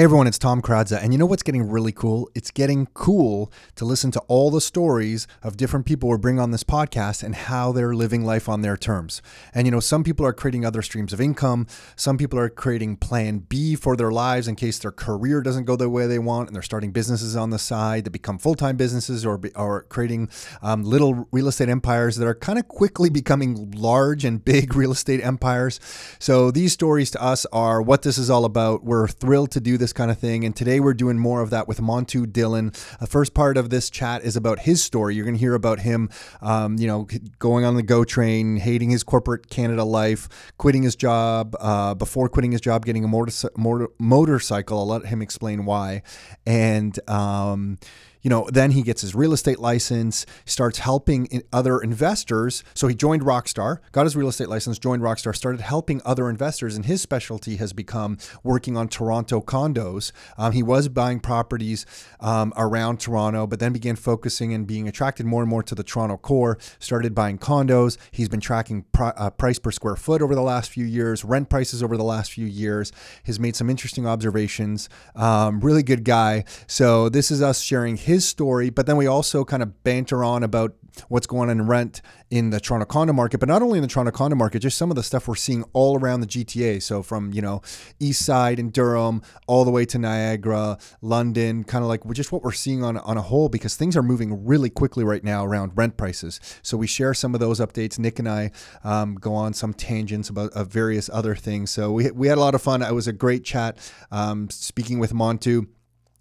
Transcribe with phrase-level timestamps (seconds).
[0.00, 2.30] Hey everyone, it's Tom Karadza, and you know what's getting really cool?
[2.34, 6.52] It's getting cool to listen to all the stories of different people we bring on
[6.52, 9.20] this podcast and how they're living life on their terms.
[9.52, 11.66] And you know, some people are creating other streams of income,
[11.96, 15.76] some people are creating plan B for their lives in case their career doesn't go
[15.76, 18.78] the way they want, and they're starting businesses on the side that become full time
[18.78, 20.30] businesses or, or creating
[20.62, 24.92] um, little real estate empires that are kind of quickly becoming large and big real
[24.92, 25.78] estate empires.
[26.18, 28.82] So these stories to us are what this is all about.
[28.82, 30.44] We're thrilled to do this kind of thing.
[30.44, 32.72] And today we're doing more of that with Montu Dhillon.
[32.98, 35.14] The first part of this chat is about his story.
[35.14, 36.10] You're going to hear about him,
[36.40, 37.06] um, you know,
[37.38, 42.28] going on the GO train, hating his corporate Canada life, quitting his job, uh, before
[42.28, 44.78] quitting his job, getting a motor- motor- motorcycle.
[44.78, 46.02] I'll let him explain why.
[46.46, 47.78] And, um,
[48.22, 52.62] you know, then he gets his real estate license, starts helping other investors.
[52.74, 56.76] So he joined Rockstar, got his real estate license, joined Rockstar, started helping other investors,
[56.76, 60.12] and his specialty has become working on Toronto condos.
[60.36, 61.86] Um, he was buying properties
[62.20, 65.84] um, around Toronto, but then began focusing and being attracted more and more to the
[65.84, 66.58] Toronto core.
[66.78, 67.96] Started buying condos.
[68.10, 71.48] He's been tracking pr- uh, price per square foot over the last few years, rent
[71.48, 72.92] prices over the last few years.
[73.24, 74.88] Has made some interesting observations.
[75.14, 76.44] Um, really good guy.
[76.66, 80.42] So this is us sharing his story, but then we also kind of banter on
[80.42, 80.74] about
[81.08, 83.88] what's going on in rent in the Toronto condo market, but not only in the
[83.88, 86.82] Toronto condo market, just some of the stuff we're seeing all around the GTA.
[86.82, 87.62] So from, you know,
[87.98, 92.42] East Side and Durham all the way to Niagara, London, kind of like just what
[92.42, 95.72] we're seeing on, on a whole, because things are moving really quickly right now around
[95.74, 96.40] rent prices.
[96.62, 97.98] So we share some of those updates.
[97.98, 98.50] Nick and I
[98.84, 101.70] um, go on some tangents about uh, various other things.
[101.70, 102.82] So we, we had a lot of fun.
[102.82, 103.78] It was a great chat
[104.10, 105.66] um, speaking with Montu.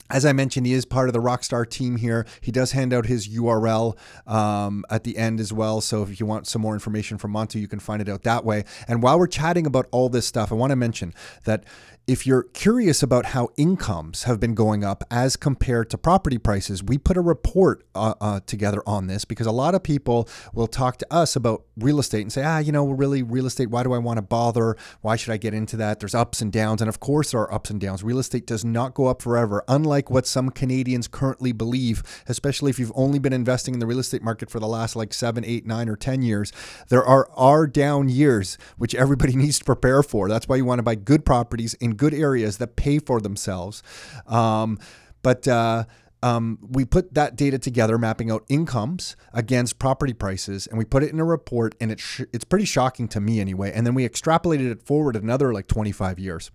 [0.09, 2.25] As I mentioned, he is part of the Rockstar team here.
[2.41, 5.81] He does hand out his URL um, at the end as well.
[5.81, 8.43] So if you want some more information from Montu, you can find it out that
[8.43, 8.65] way.
[8.87, 11.13] And while we're chatting about all this stuff, I want to mention
[11.45, 11.63] that
[12.09, 16.83] if you're curious about how incomes have been going up as compared to property prices,
[16.83, 20.65] we put a report uh, uh, together on this because a lot of people will
[20.65, 23.83] talk to us about real estate and say, ah, you know, really, real estate, why
[23.83, 24.75] do I want to bother?
[25.01, 25.99] Why should I get into that?
[25.99, 26.81] There's ups and downs.
[26.81, 28.01] And of course, there are ups and downs.
[28.01, 32.79] Real estate does not go up forever, unlike what some Canadians currently believe, especially if
[32.79, 35.67] you've only been investing in the real estate market for the last like seven, eight,
[35.67, 36.51] nine, or 10 years.
[36.87, 40.27] There are, are down years, which everybody needs to prepare for.
[40.27, 43.83] That's why you want to buy good properties in good areas that pay for themselves.
[44.25, 44.79] Um,
[45.21, 45.83] but uh,
[46.23, 51.03] um, we put that data together, mapping out incomes against property prices, and we put
[51.03, 53.71] it in a report, and it's sh- it's pretty shocking to me anyway.
[53.73, 56.51] And then we extrapolated it forward another like 25 years.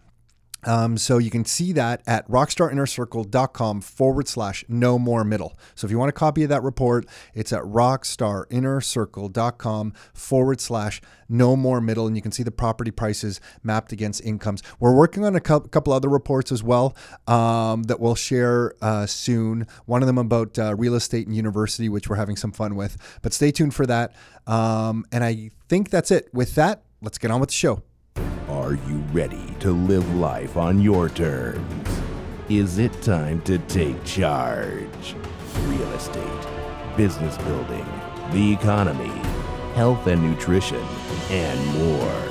[0.66, 5.58] Um, so you can see that at rockstarinnercircle.com forward slash no more middle.
[5.75, 11.56] So if you want a copy of that report, it's at rockstarinnercircle.com forward slash no
[11.56, 12.06] more middle.
[12.06, 14.62] And you can see the property prices mapped against incomes.
[14.78, 16.96] We're working on a couple other reports as well
[17.26, 19.66] um, that we'll share uh, soon.
[19.86, 22.96] One of them about uh, real estate and university, which we're having some fun with.
[23.22, 24.14] But stay tuned for that.
[24.46, 26.28] Um, and I think that's it.
[26.32, 27.82] With that, let's get on with the show.
[28.64, 32.00] Are you ready to live life on your terms?
[32.48, 35.14] Is it time to take charge?
[35.64, 37.84] Real estate, business building,
[38.32, 39.12] the economy,
[39.75, 40.82] health and nutrition,
[41.28, 42.22] and more.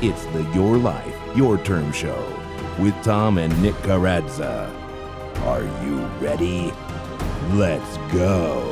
[0.00, 2.26] It's the Your Life, Your Term Show
[2.78, 4.70] with Tom and Nick Karadza.
[5.42, 6.72] Are you ready?
[7.50, 8.70] Let's go.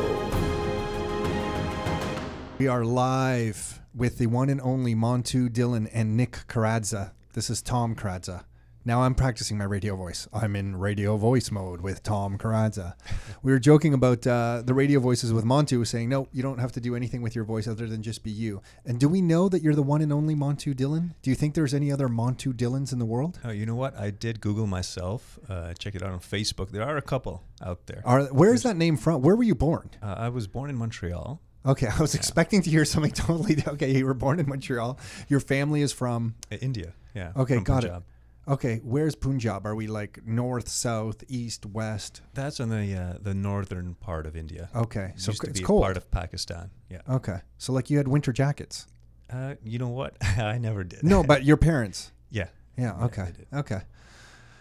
[2.56, 7.12] We are live with the one and only Montu Dhillon and Nick Karadza.
[7.32, 8.44] This is Tom Karadza.
[8.82, 10.26] Now I'm practicing my radio voice.
[10.32, 12.94] I'm in radio voice mode with Tom Karadza.
[13.42, 16.72] we were joking about uh, the radio voices with Montu, saying, no, you don't have
[16.72, 18.62] to do anything with your voice other than just be you.
[18.86, 21.10] And do we know that you're the one and only Montu Dhillon?
[21.20, 23.38] Do you think there's any other Montu Dhillons in the world?
[23.44, 23.94] Oh, you know what?
[23.98, 25.38] I did Google myself.
[25.46, 26.70] Uh, check it out on Facebook.
[26.70, 28.00] There are a couple out there.
[28.06, 29.20] Are, where is that name from?
[29.20, 29.90] Where were you born?
[30.02, 31.42] Uh, I was born in Montreal.
[31.64, 32.20] Okay, I was yeah.
[32.20, 33.62] expecting to hear something totally.
[33.66, 34.98] Okay, you were born in Montreal.
[35.28, 36.94] Your family is from uh, India.
[37.14, 37.32] Yeah.
[37.36, 38.02] Okay, got Punjab.
[38.02, 38.50] it.
[38.50, 39.66] Okay, where's Punjab?
[39.66, 42.22] Are we like north, south, east, west?
[42.34, 44.70] That's on the uh, the northern part of India.
[44.74, 45.82] Okay, it so it's cold.
[45.82, 46.70] part of Pakistan.
[46.88, 47.02] Yeah.
[47.08, 48.86] Okay, so like you had winter jackets.
[49.30, 50.16] Uh, you know what?
[50.38, 51.04] I never did.
[51.04, 52.12] No, but your parents.
[52.30, 52.48] yeah.
[52.78, 53.04] Yeah.
[53.04, 53.28] Okay.
[53.52, 53.80] Yeah, okay.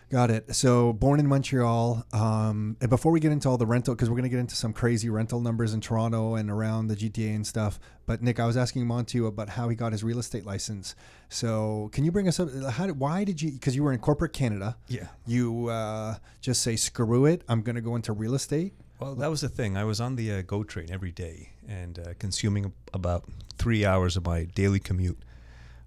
[0.10, 0.56] Got it.
[0.56, 2.04] So born in Montreal.
[2.14, 4.56] Um, and before we get into all the rental, because we're going to get into
[4.56, 7.80] some crazy rental numbers in Toronto and around the GTA and stuff.
[8.08, 10.96] But Nick, I was asking Montu about how he got his real estate license.
[11.30, 12.50] So can you bring us up?
[12.72, 13.52] How did, why did you?
[13.52, 14.78] Because you were in corporate Canada.
[14.88, 15.10] Yeah.
[15.28, 17.44] You uh, just say screw it.
[17.48, 18.74] I'm going to go into real estate.
[19.00, 19.78] Well, that was the thing.
[19.78, 23.26] I was on the uh, GO train every day and uh, consuming about
[23.58, 25.20] three hours of my daily commute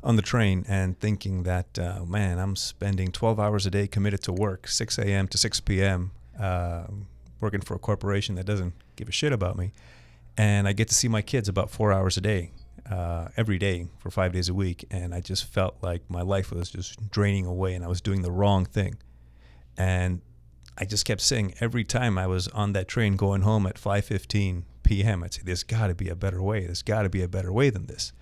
[0.02, 4.22] on the train and thinking that, uh, man, I'm spending 12 hours a day committed
[4.22, 5.28] to work, 6 a.m.
[5.28, 6.84] to 6 p.m., uh,
[7.40, 9.72] working for a corporation that doesn't give a shit about me.
[10.36, 12.50] And I get to see my kids about four hours a day,
[12.90, 14.84] uh, every day for five days a week.
[14.90, 18.22] And I just felt like my life was just draining away and I was doing
[18.22, 18.96] the wrong thing.
[19.76, 20.20] And
[20.78, 24.64] I just kept saying every time I was on that train going home at 5:15
[24.82, 26.64] p.m., I'd say, "There's got to be a better way.
[26.64, 28.12] There's got to be a better way than this."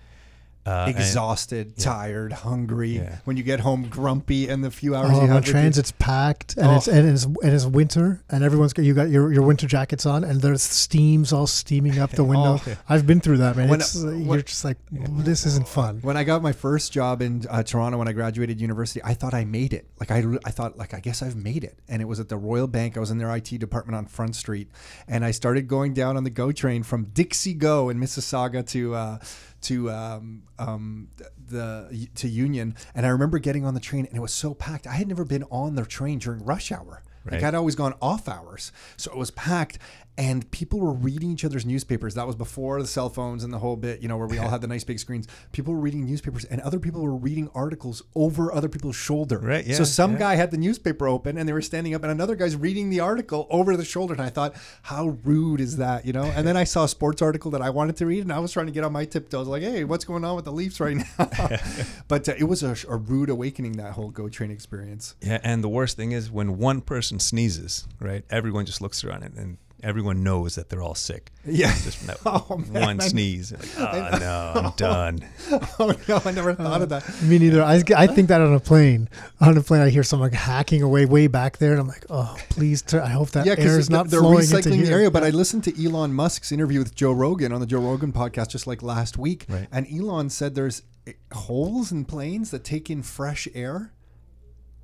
[0.65, 2.97] Uh, and- Exhausted, tired, hungry.
[2.97, 3.17] Yeah.
[3.25, 5.35] When you get home, grumpy, and the few hours Oh, you have when
[5.65, 6.75] with your- packed and Oh.
[6.75, 10.05] it's and it's and it's winter and everyone's got you got your, your winter jackets
[10.05, 12.59] on and there's steams all steaming up the window.
[12.65, 12.77] Oh.
[12.87, 13.69] I've been through that, man.
[13.69, 15.99] When- it's, uh, when- you're just like, this isn't fun.
[16.03, 19.33] When I got my first job in uh, Toronto when I graduated university, I thought
[19.33, 19.87] I made it.
[19.99, 21.79] Like I, I thought, like I guess I've made it.
[21.89, 22.97] And it was at the Royal Bank.
[22.97, 24.69] I was in their IT department on Front Street,
[25.07, 28.93] and I started going down on the GO train from Dixie Go in Mississauga to
[28.95, 29.17] uh,
[29.61, 31.09] to um, um,
[31.47, 32.75] the to Union.
[32.95, 34.87] And I remember getting on the train, and it was so packed.
[34.87, 37.03] I had never been on the train during rush hour.
[37.29, 39.77] Like I'd always gone off hours, so it was packed,
[40.17, 42.15] and people were reading each other's newspapers.
[42.15, 44.49] That was before the cell phones and the whole bit, you know, where we all
[44.49, 45.27] had the nice big screens.
[45.51, 49.39] People were reading newspapers, and other people were reading articles over other people's shoulder.
[49.39, 50.19] Right, Yeah, So some yeah.
[50.19, 52.99] guy had the newspaper open, and they were standing up, and another guy's reading the
[52.99, 54.13] article over the shoulder.
[54.13, 54.53] And I thought,
[54.83, 56.23] how rude is that, you know?
[56.23, 58.51] And then I saw a sports article that I wanted to read, and I was
[58.51, 60.97] trying to get on my tiptoes, like, hey, what's going on with the Leafs right
[60.97, 61.49] now?
[62.07, 65.15] but uh, it was a, a rude awakening that whole Go Train experience.
[65.21, 68.23] Yeah, and the worst thing is when one person sneezes, right?
[68.29, 71.31] Everyone just looks around it, and everyone knows that they're all sick.
[71.45, 71.73] Yeah.
[71.83, 72.81] Just from that Oh, man.
[72.81, 73.51] one sneeze.
[73.51, 73.69] Like,
[74.13, 75.19] oh no, I'm done.
[75.79, 77.21] oh no, I never thought of that.
[77.23, 77.63] Me neither.
[77.63, 79.09] I, I think that on a plane.
[79.39, 82.35] On a plane, I hear someone hacking away way back there, and I'm like, oh,
[82.49, 82.81] please.
[82.81, 84.93] Tur- I hope that Yeah, air because is not they're flowing into recycling the here.
[84.93, 85.11] area.
[85.11, 88.49] But I listened to Elon Musk's interview with Joe Rogan on the Joe Rogan podcast
[88.49, 89.67] just like last week, Right.
[89.71, 93.91] and Elon said there's eh, holes in planes that take in fresh air.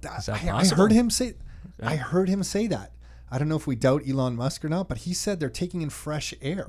[0.01, 1.33] That, Is that I, I heard him say.
[1.81, 2.91] I heard him say that.
[3.29, 5.81] I don't know if we doubt Elon Musk or not, but he said they're taking
[5.81, 6.67] in fresh air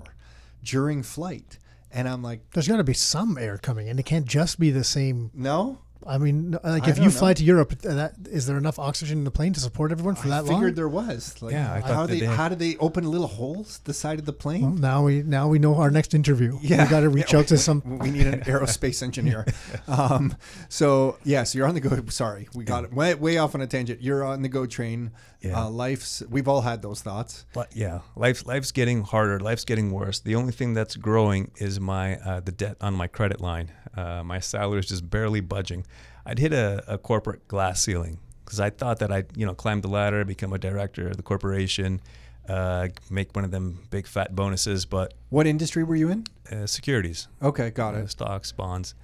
[0.62, 1.58] during flight,
[1.90, 3.99] and I'm like, There's got to be some air coming in.
[3.99, 5.31] It can't just be the same.
[5.34, 5.78] no.
[6.06, 7.35] I mean, like I if you don't fly know.
[7.35, 10.27] to Europe, uh, that is there enough oxygen in the plane to support everyone for
[10.29, 11.41] I that figured there was.
[11.43, 13.93] Like, Yeah, I how thought that they, they how did they open little holes the
[13.95, 14.62] side of the plane?
[14.62, 16.59] Well, now we now we know our next interview.
[16.62, 17.83] Yeah, we got to reach Yeah, out to some.
[17.99, 19.47] We need an aerospace engineer.
[19.89, 20.37] Um,
[20.69, 21.99] so yeah, so you're on the go.
[22.09, 24.03] Sorry, we got it way, way off on a tangent.
[24.03, 25.12] You're on the go train.
[25.41, 25.65] Yeah.
[25.65, 26.23] Uh, life's.
[26.29, 27.47] We've all had those thoughts.
[27.53, 29.39] But yeah, life life's getting harder.
[29.41, 30.21] Life's getting worse.
[30.21, 33.71] The only thing that's growing is my uh, the debt on my credit line.
[33.96, 35.87] Uh, my salary is just barely budging.
[36.26, 39.81] I'd hit a, a corporate glass ceiling because I thought that I'd you know climb
[39.81, 42.00] the ladder, become a director of the corporation,
[42.49, 44.85] uh, make one of them big fat bonuses.
[44.87, 46.25] But What industry were you in?
[46.52, 48.11] uh, securities, Okay, got uh, it.
[48.11, 48.94] stocks, bonds.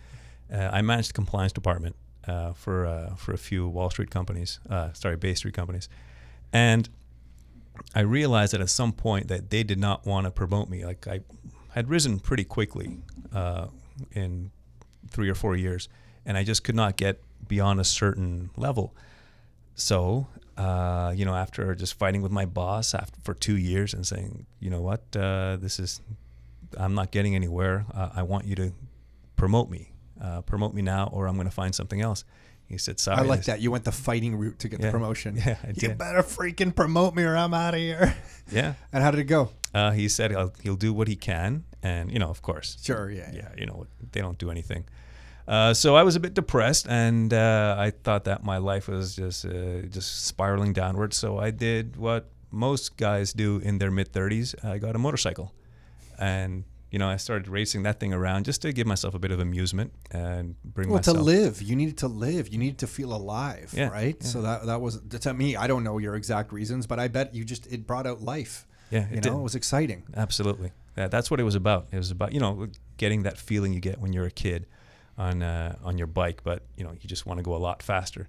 [0.53, 1.97] Uh, I managed the compliance department
[2.29, 5.89] uh, for uh, for a few Wall Street companies, uh, sorry, Bay Street companies,
[6.53, 6.89] and
[7.95, 10.85] I realized that at some point that they did not want to promote me.
[10.85, 11.21] Like I
[11.75, 12.99] had risen pretty quickly
[13.35, 13.67] uh,
[14.13, 14.51] in
[15.09, 15.89] three or four years,
[16.27, 18.95] and I just could not get beyond a certain level.
[19.75, 24.07] So, uh, you know, after just fighting with my boss after for two years and
[24.07, 26.01] saying, you know what, uh, this is,
[26.77, 27.87] I'm not getting anywhere.
[27.93, 28.73] Uh, I want you to
[29.37, 32.25] promote me, uh, promote me now, or I'm going to find something else.
[32.67, 33.61] He said, "Sorry." I like this- that.
[33.61, 35.37] You went the fighting route to get the promotion.
[35.45, 38.17] Yeah, I You better freaking promote me or I'm out of here.
[38.51, 38.75] Yeah.
[38.93, 39.51] And how did it go?
[39.75, 43.11] Uh, he said he'll, he'll do what he can, and you know, of course, Sure.
[43.11, 43.31] Yeah.
[43.33, 44.85] yeah, you know, they don't do anything.
[45.47, 49.15] Uh, so I was a bit depressed, and uh, I thought that my life was
[49.15, 51.13] just uh, just spiraling downward.
[51.13, 54.55] So I did what most guys do in their mid 30s.
[54.65, 55.53] I got a motorcycle,
[56.19, 59.33] and you know, I started racing that thing around just to give myself a bit
[59.33, 61.17] of amusement and bring Well, myself.
[61.19, 62.49] to live, you needed to live.
[62.49, 64.17] You needed to feel alive, Yeah, right?
[64.21, 64.27] yeah.
[64.27, 65.57] So that that was to me.
[65.57, 68.67] I don't know your exact reasons, but I bet you just it brought out life.
[68.91, 69.33] Yeah, you know, did.
[69.33, 70.05] it was exciting.
[70.17, 70.71] Absolutely.
[70.97, 71.89] Yeah, that's what it was about.
[71.93, 74.67] It was about you know getting that feeling you get when you're a kid
[75.19, 77.83] on uh, on your bike, but you know you just want to go a lot
[77.83, 78.29] faster.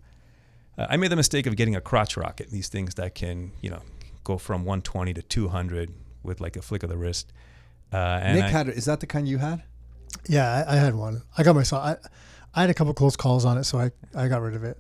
[0.78, 2.50] Uh, I made the mistake of getting a crotch rocket.
[2.50, 3.82] These things that can you know
[4.24, 5.94] go from 120 to 200
[6.24, 7.32] with like a flick of the wrist.
[7.94, 9.64] Uh, and Nick I- had is that the kind you had?
[10.28, 11.22] Yeah, I, I had one.
[11.38, 11.84] I got myself.
[11.84, 11.98] I,
[12.56, 14.78] I had a couple close calls on it, so I, I got rid of it.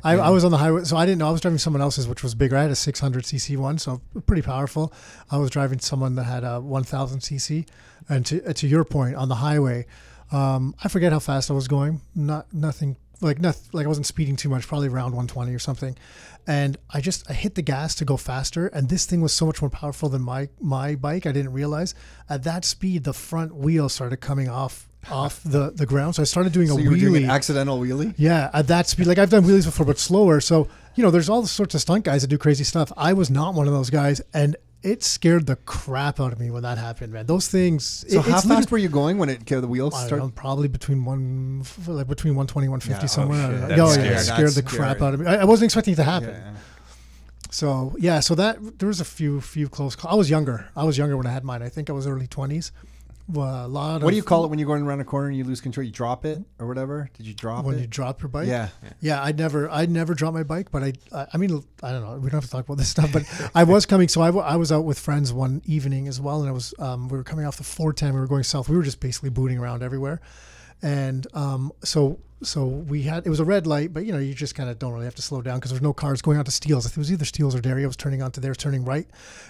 [0.04, 1.28] I, I was on the highway, so I didn't know.
[1.28, 2.56] I was driving someone else's, which was bigger.
[2.56, 4.92] I had a 600 cc one, so pretty powerful.
[5.30, 7.66] I was driving someone that had a 1000 cc.
[8.08, 9.86] And to, to your point, on the highway,
[10.32, 12.02] um, I forget how fast I was going.
[12.14, 15.96] Not nothing like nothing, like I wasn't speeding too much, probably around 120 or something.
[16.46, 19.46] And I just I hit the gas to go faster, and this thing was so
[19.46, 21.26] much more powerful than my my bike.
[21.26, 21.94] I didn't realize
[22.28, 26.14] at that speed the front wheel started coming off off the the ground.
[26.16, 27.00] So I started doing So a you were wheelie.
[27.00, 28.14] doing an accidental wheelie?
[28.16, 30.40] Yeah, at that speed, like I've done wheelies before, but slower.
[30.40, 32.92] So you know, there's all sorts of stunt guys that do crazy stuff.
[32.96, 36.50] I was not one of those guys, and it scared the crap out of me
[36.50, 37.26] when that happened, man.
[37.26, 38.04] Those things.
[38.08, 40.24] So it- how fast were you going when it the wheels I don't started?
[40.24, 43.38] know, probably between one, like between 120, 150 Yeah, oh, somewhere.
[43.38, 43.50] I shit.
[43.50, 43.68] don't know.
[43.68, 44.08] That's Oh, scary.
[44.08, 45.26] yeah, it scared That's the crap out of me.
[45.26, 46.30] I, I wasn't expecting it to happen.
[46.30, 46.52] Yeah.
[47.50, 49.96] So yeah, so that there was a few few close.
[49.96, 50.12] Calls.
[50.12, 50.68] I was younger.
[50.76, 51.62] I was younger when I had mine.
[51.62, 52.70] I think I was early 20s.
[53.30, 54.02] Well, a lot.
[54.02, 55.60] What of, do you call it when you're going around a corner and you lose
[55.60, 55.84] control?
[55.84, 57.10] You drop it or whatever?
[57.14, 57.82] Did you drop when it?
[57.82, 58.48] you drop your bike?
[58.48, 58.68] yeah.
[59.00, 62.02] Yeah, I'd never, I'd never drop my bike, but I, I, I mean, I don't
[62.02, 62.14] know.
[62.18, 64.08] We don't have to talk about this stuff, but I was coming.
[64.08, 66.72] So I, w- I was out with friends one evening as well, and I was,
[66.78, 68.14] um, we were coming off the 410.
[68.14, 68.68] We were going south.
[68.70, 70.22] We were just basically booting around everywhere,
[70.80, 74.34] and um, so, so we had it was a red light, but you know, you
[74.34, 76.50] just kind of don't really have to slow down because there's no cars going onto
[76.50, 76.86] Steeles.
[76.86, 77.60] It was either Steeles or.
[77.68, 79.06] I was turning onto there, turning right,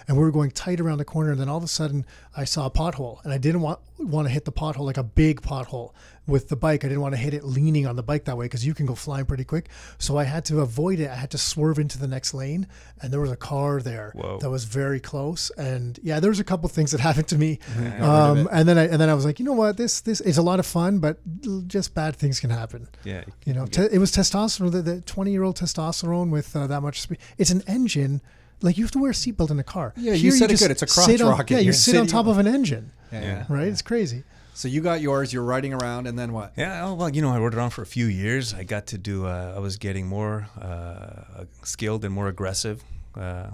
[0.07, 2.05] and we were going tight around the corner, and then all of a sudden
[2.35, 5.03] I saw a pothole, and I didn't want want to hit the pothole like a
[5.03, 5.93] big pothole
[6.27, 6.85] with the bike.
[6.85, 8.85] I didn't want to hit it leaning on the bike that way because you can
[8.85, 9.69] go flying pretty quick.
[9.97, 11.09] So I had to avoid it.
[11.09, 12.67] I had to swerve into the next lane,
[13.01, 14.37] and there was a car there Whoa.
[14.39, 15.49] that was very close.
[15.57, 17.59] And yeah, there was a couple things that happened to me.
[17.99, 20.37] um, and then I and then I was like, you know what, this this is
[20.37, 21.19] a lot of fun, but
[21.67, 22.87] just bad things can happen.
[23.03, 23.23] Yeah.
[23.45, 26.81] You know, te- it was testosterone, the- the 20 year old testosterone with uh, that
[26.81, 27.19] much speed.
[27.37, 28.21] It's an engine.
[28.61, 29.93] Like you have to wear a seatbelt in a car.
[29.97, 30.71] Yeah, you said it good.
[30.71, 31.53] It's a crotch sit on- rocket.
[31.55, 33.21] Yeah, you sit on top of an engine, Yeah.
[33.21, 33.45] Yeah.
[33.49, 33.67] right?
[33.67, 34.23] It's crazy.
[34.53, 35.31] So you got yours.
[35.31, 36.51] You're riding around, and then what?
[36.57, 38.53] Yeah, oh, well, you know, I rode it on for a few years.
[38.53, 39.25] I got to do.
[39.25, 42.83] Uh, I was getting more uh, skilled and more aggressive
[43.15, 43.51] uh,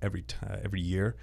[0.00, 1.16] every t- uh, every year,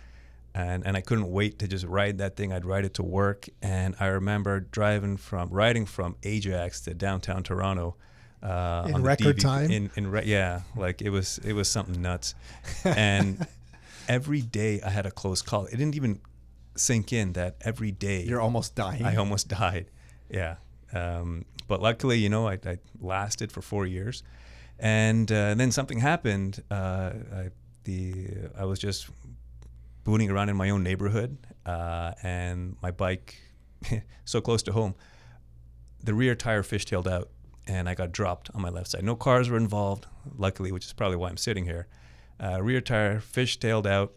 [0.53, 2.51] and and I couldn't wait to just ride that thing.
[2.51, 7.43] I'd ride it to work, and I remember driving from riding from Ajax to downtown
[7.43, 7.95] Toronto.
[8.43, 9.71] Uh, In on record DV time?
[9.71, 12.35] In in re- yeah, like it was it was something nuts,
[12.83, 13.47] and
[14.09, 15.65] every day I had a close call.
[15.65, 16.19] It didn't even
[16.75, 19.03] sink in that every day You're almost dying.
[19.05, 19.85] I almost died.
[20.29, 20.55] Yeah.
[20.93, 24.23] Um, but luckily, you know, I, I lasted for four years,
[24.79, 26.61] and, uh, and then something happened.
[26.69, 27.49] Uh, I,
[27.83, 29.09] the I was just
[30.03, 33.35] booting around in my own neighborhood, uh, and my bike,
[34.25, 34.95] so close to home,
[36.03, 37.29] the rear tire fishtailed out,
[37.67, 39.03] and I got dropped on my left side.
[39.03, 40.05] No cars were involved,
[40.37, 41.87] luckily, which is probably why I'm sitting here.
[42.41, 44.13] Uh, rear tire fishtailed out,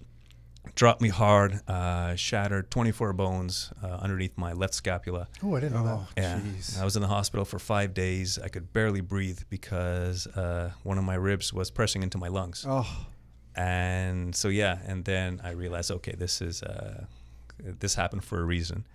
[0.75, 5.29] dropped me hard, uh, shattered 24 bones uh, underneath my left scapula.
[5.43, 6.81] Oh, I didn't know Oh, Yeah, jeez.
[6.81, 8.39] I was in the hospital for five days.
[8.39, 12.65] I could barely breathe because uh, one of my ribs was pressing into my lungs.
[12.69, 13.07] Oh,
[13.55, 17.05] And so yeah, and then I realized, okay, this is uh,
[17.63, 18.87] this happened for a reason.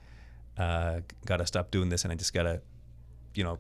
[0.58, 2.62] Uh, got to stop doing this, and I just gotta,
[3.34, 3.58] you know,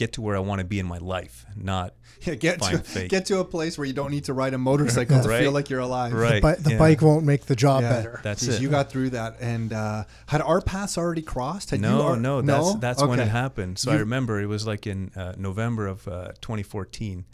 [0.00, 2.34] get to where I want to be in my life, not yeah.
[2.34, 3.10] Get Fine, to fake.
[3.10, 5.42] get to a place where you don't need to ride a motorcycle to Right.
[5.42, 6.12] feel like you're alive.
[6.14, 6.40] right.
[6.42, 6.78] But the yeah.
[6.78, 7.92] bike won't make the job Yeah.
[7.92, 8.20] better.
[8.24, 8.62] That's Jeez, it.
[8.62, 11.70] You got through that, and uh, had our paths already crossed?
[11.70, 13.78] Had you No, ar- no, that's that's when it happened.
[13.78, 17.24] So I remember it was like in uh, November of uh, 2014,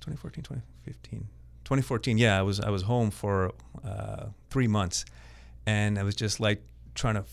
[0.00, 1.28] 2014, 2015,
[1.64, 2.18] 2014.
[2.18, 3.52] Yeah, I was I was home for
[3.84, 5.04] uh, three months,
[5.66, 6.62] and I was just like
[6.94, 7.24] trying to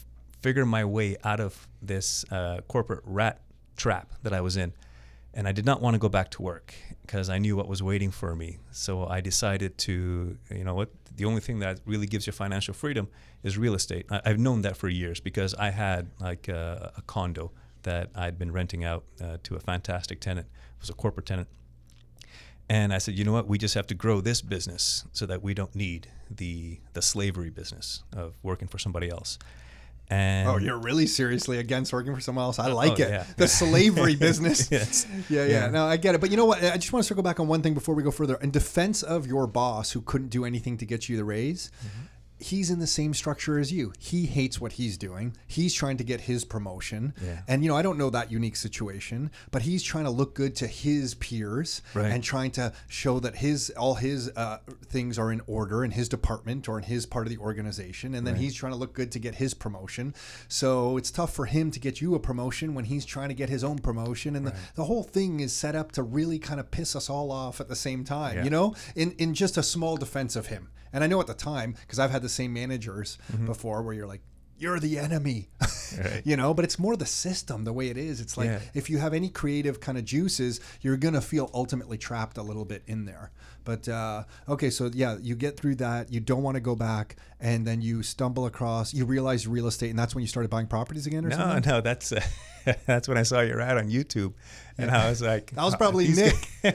[0.41, 3.39] figure my way out of this uh, corporate rat
[3.75, 4.73] trap that I was in,
[5.33, 7.81] and I did not want to go back to work because I knew what was
[7.81, 8.59] waiting for me.
[8.71, 12.73] So I decided to, you know what, the only thing that really gives you financial
[12.73, 13.07] freedom
[13.43, 14.05] is real estate.
[14.09, 17.51] I, I've known that for years because I had like a, a condo
[17.83, 20.47] that I'd been renting out uh, to a fantastic tenant.
[20.47, 21.47] It was a corporate tenant.
[22.69, 23.47] And I said, you know what?
[23.47, 27.49] We just have to grow this business so that we don't need the the slavery
[27.49, 29.37] business of working for somebody else.
[30.09, 32.59] And Oh, you're really seriously against working for someone else.
[32.59, 33.09] I like oh, it.
[33.09, 33.25] yeah.
[33.37, 34.69] The slavery business.
[34.71, 35.07] Yes.
[35.29, 35.69] Yeah, yeah, Yeah.
[35.69, 36.21] No, I get it.
[36.21, 36.63] But you know what?
[36.63, 38.35] I just want to circle back on one thing before we go further.
[38.35, 42.03] In defense of your boss who couldn't do anything to get you the raise, Mm-hmm.
[42.43, 43.93] He's in the same structure as you.
[43.99, 45.35] He hates what he's doing.
[45.47, 47.13] He's trying to get his promotion.
[47.23, 47.41] Yeah.
[47.47, 50.55] And you know, I don't know that unique situation, but he's trying to look good
[50.57, 52.11] to his peers Right.
[52.11, 54.57] and trying to show that his all his uh,
[54.87, 58.25] things are in order in his department or in his part of the organization, and
[58.27, 60.13] then he's trying to look good to get his promotion.
[60.47, 63.49] So it's tough for him to get you a promotion when he's trying to get
[63.49, 66.71] his own promotion, and the, the whole thing is set up to really kind of
[66.71, 68.37] piss us all off at the same time.
[68.37, 68.43] Yeah.
[68.43, 70.69] You know, in in just a small defense of him.
[70.95, 74.07] And I know at the time because I've had the same managers before where you're
[74.07, 74.21] like.
[74.57, 75.49] you're the enemy.
[75.93, 76.23] Right.
[76.25, 78.19] you know, but it's more the system, the way it is.
[78.19, 78.59] It's like Yeah.
[78.73, 82.65] if you have any creative kind of juices, you're gonna feel ultimately trapped a little
[82.65, 83.29] bit in there.
[83.63, 86.11] But uh, okay, so yeah, you get through that.
[86.11, 88.91] You don't want to go back, and then you stumble across.
[88.91, 91.69] You realize real estate, and that's when you started buying properties again, or No, something.
[91.71, 92.21] no, that's uh,
[92.87, 94.33] that's when I saw your ad on YouTube,
[94.79, 96.49] and I was like, That was "Oh, probably Nick.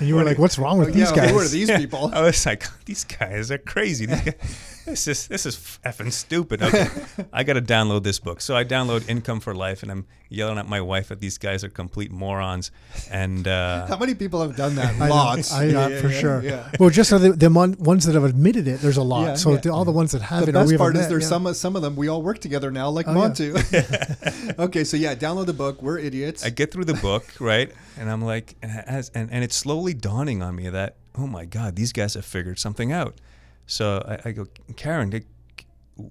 [0.00, 2.10] guys-" And you were like, "What's wrong with these yeah, guys?" who are these people?
[2.12, 4.06] I was like, these guys are crazy.
[4.06, 4.34] These guys,
[4.86, 6.62] this is this is effing stupid.
[6.62, 6.86] Okay,
[7.32, 8.40] I got to download this book.
[8.40, 11.64] So I download Income for Life, and I'm yelling at my wife that these guys
[11.64, 12.70] are complete morons.
[13.10, 14.94] And uh, How many people have done that?
[14.94, 15.14] I know.
[15.14, 15.52] Lots.
[15.52, 16.42] I, yeah, Yeah, for yeah, sure.
[16.42, 16.70] yeah.
[16.78, 19.24] Well, just so the, the mon- ones that have admitted it, there's a lot.
[19.26, 19.58] Yeah, so yeah.
[19.58, 21.28] the, all the ones that haven't, the best we part is met, there's yeah.
[21.28, 23.28] some some of them we all work together now, like Oh, yeah.
[23.28, 24.58] Montu.
[24.58, 25.82] okay, so yeah, download the book.
[25.82, 26.44] We're idiots.
[26.44, 27.72] I get through the book, right?
[28.00, 31.44] And I'm like, and, as, and, and it's slowly dawning on me that, oh my
[31.44, 33.20] God, these guys have figured something out.
[33.66, 35.12] So I, I go, Karen,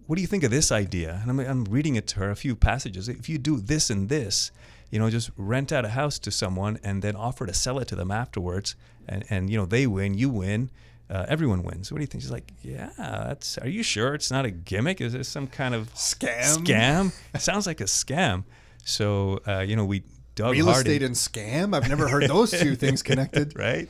[0.05, 1.19] what do you think of this idea?
[1.23, 3.09] And I'm, I'm reading it to her, a few passages.
[3.09, 4.51] If you do this and this,
[4.91, 7.87] you know, just rent out a house to someone and then offer to sell it
[7.87, 8.75] to them afterwards,
[9.07, 10.69] and, and you know, they win, you win.
[11.09, 11.91] Uh, everyone wins.
[11.91, 12.21] What do you think?
[12.21, 13.57] She's like, yeah, that's.
[13.57, 15.01] Are you sure it's not a gimmick?
[15.01, 16.57] Is this some kind of Scam?
[16.57, 17.13] Scam?
[17.33, 18.43] It sounds like a scam.
[18.85, 20.03] So uh, you know, we
[20.39, 21.75] dug Real estate and scam.
[21.75, 23.57] I've never heard those two things connected.
[23.57, 23.89] right?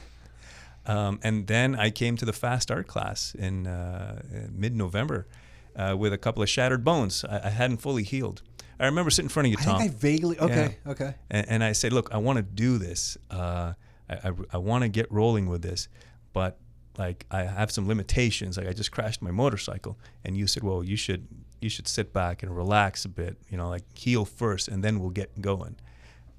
[0.88, 5.28] Um, and then I came to the fast art class in uh, mid November
[5.76, 7.24] uh, with a couple of shattered bones.
[7.24, 8.42] I, I hadn't fully healed.
[8.80, 9.82] I remember sitting in front of you, I Tom.
[9.82, 10.40] I vaguely.
[10.40, 11.14] Okay, okay.
[11.30, 13.18] And, and I said, look, I want to do this.
[13.30, 13.74] Uh,
[14.10, 15.88] I, I, I want to get rolling with this,
[16.34, 16.58] but
[16.98, 18.58] like I have some limitations.
[18.58, 21.28] Like I just crashed my motorcycle, and you said, well, you should
[21.62, 23.38] you should sit back and relax a bit.
[23.50, 25.76] You know, like heal first, and then we'll get going.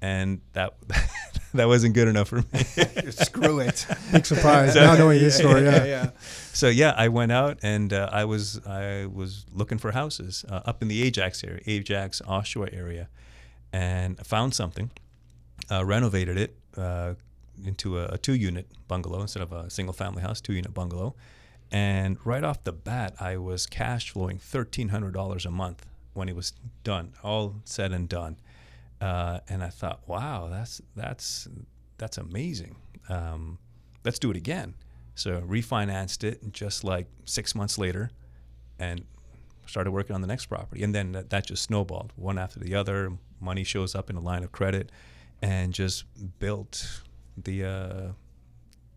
[0.01, 0.73] And that
[1.53, 2.43] that wasn't good enough for me.
[3.11, 3.85] Screw it.
[4.11, 4.75] Big surprise.
[4.75, 5.85] now knowing his story, yeah.
[5.85, 6.09] yeah.
[6.53, 10.61] so yeah, I went out and uh, I was I was looking for houses uh,
[10.65, 13.09] up in the Ajax area, Ajax Oshawa area,
[13.73, 14.91] and I found something,
[15.69, 17.15] uh, renovated it uh,
[17.63, 21.15] into a, a two-unit bungalow instead of a single-family house, two-unit bungalow,
[21.71, 26.29] and right off the bat, I was cash flowing thirteen hundred dollars a month when
[26.29, 26.53] it was
[26.83, 28.37] done, all said and done,
[29.01, 31.47] uh, and I thought, wow, that's that's
[31.97, 32.75] that's amazing.
[33.09, 33.57] Um,
[34.05, 34.75] let's do it again.
[35.15, 38.11] So refinanced it just like six months later,
[38.79, 39.01] and
[39.65, 40.83] started working on the next property.
[40.83, 43.11] And then that, that just snowballed, one after the other.
[43.39, 44.91] Money shows up in a line of credit,
[45.41, 46.05] and just
[46.39, 47.01] built
[47.37, 48.11] the uh,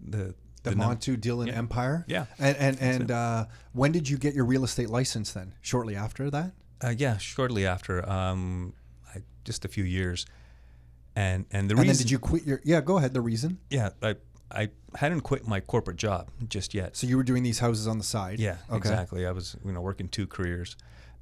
[0.00, 1.54] the The, num- Montu Dhillon Yeah.
[1.58, 2.04] Empire.
[2.08, 2.26] Yeah.
[2.38, 5.32] And and and uh, when did you get your real estate license?
[5.32, 6.52] Then shortly after that.
[6.82, 8.74] Uh, yeah, shortly after, um,
[9.44, 10.26] just a few years,
[11.16, 12.60] and and the and reason then did you quit your?
[12.64, 13.14] Yeah, go ahead.
[13.14, 13.58] The reason.
[13.70, 14.16] yeah I
[14.50, 16.96] I hadn't quit my corporate job just yet.
[16.96, 18.38] So you were doing these houses on the side.
[18.38, 18.76] Yeah, Okay.
[18.76, 19.26] exactly.
[19.26, 20.76] I was you know working two careers.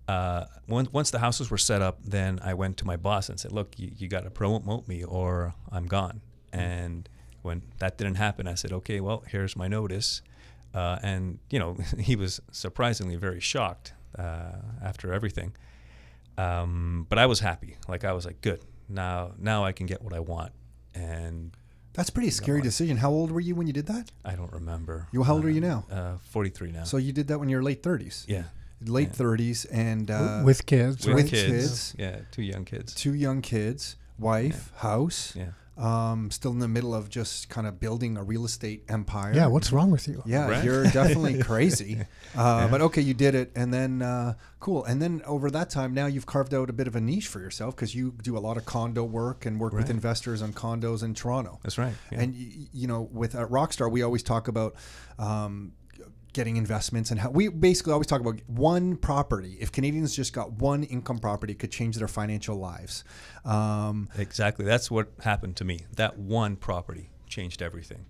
[0.09, 3.39] Uh, once once the houses were set up, then I went to my boss and
[3.39, 6.21] said, "Look, you, you got to promote me, or I'm gone."
[6.53, 7.09] And
[7.43, 10.21] when that didn't happen, I said, "Okay, well, here's my notice."
[10.75, 15.55] Uh, and you know, he was surprisingly very shocked uh, after everything.
[16.43, 17.77] Um, but I was happy.
[17.89, 20.53] Like I was like, "Good, now now I can get what I want."
[20.95, 21.57] And
[21.95, 22.97] That's a pretty scary decision.
[22.97, 24.11] How old were you when you did that?
[24.25, 25.09] I don't remember.
[25.13, 25.85] You- how old are you Uh, now?
[25.91, 26.85] Uh, Forty-three now.
[26.85, 28.25] So you did that when you were late thirties.
[28.29, 28.45] yeah,
[28.81, 29.15] Late Yeah.
[29.23, 31.31] thirties and uh, with kids, with with right?
[31.31, 31.53] kids.
[31.53, 31.95] kids.
[31.99, 32.95] Yeah, two young kids.
[32.95, 35.35] two young kids, wife, house.
[35.37, 35.53] Yeah.
[35.75, 39.33] Um, still in the middle of just kind of building a real estate empire.
[39.35, 40.23] Yeah, what's wrong with you?
[40.27, 40.63] Yeah, Right.
[40.63, 42.03] you're definitely crazy.
[42.37, 44.85] Uh, But okay, you did it, and then uh, cool.
[44.85, 47.41] And then over that time, now you've carved out a bit of a niche for
[47.41, 51.03] yourself because you do a lot of condo work and work with investors on condos
[51.03, 51.59] in Toronto.
[51.63, 51.95] That's right.
[52.11, 52.21] Yeah.
[52.21, 54.75] And y- you know, with at Rockstar, we always talk about
[55.19, 55.73] um,
[56.33, 59.57] getting investments and how we basically always talk about one property.
[59.61, 63.05] If Canadians just got one income property, it could change their financial lives.
[63.45, 64.65] Um, exactly.
[64.65, 65.81] That's what happened to me.
[65.97, 68.07] That one property changed everything.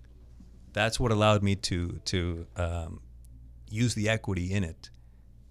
[0.71, 3.01] That's what allowed me to to um,
[3.69, 4.89] use the equity in it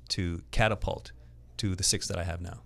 [0.09, 1.13] to catapult
[1.59, 2.63] to the six that I have now.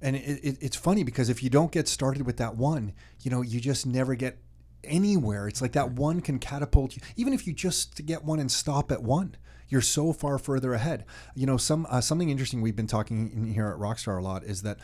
[0.00, 3.30] And it, it, it's funny because if you don't get started with that one, you
[3.30, 4.38] know, you just never get
[4.84, 5.48] anywhere.
[5.48, 7.02] It's like that one can catapult you.
[7.16, 9.36] Even if you just get one and stop at one,
[9.68, 11.04] you're so far further ahead.
[11.34, 14.44] You know, some uh, something interesting we've been talking in here at Rockstar a lot
[14.44, 14.78] is that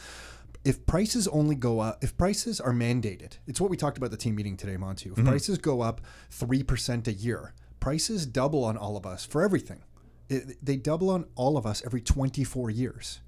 [0.65, 4.17] if prices only go up, if prices are mandated, it's what we talked about the
[4.17, 5.17] team meeting today, Montu.
[5.17, 9.43] If prices go up three percent a year, prices double on all of us for
[9.43, 9.83] everything.
[10.29, 13.21] It, they double on all of us every 24 years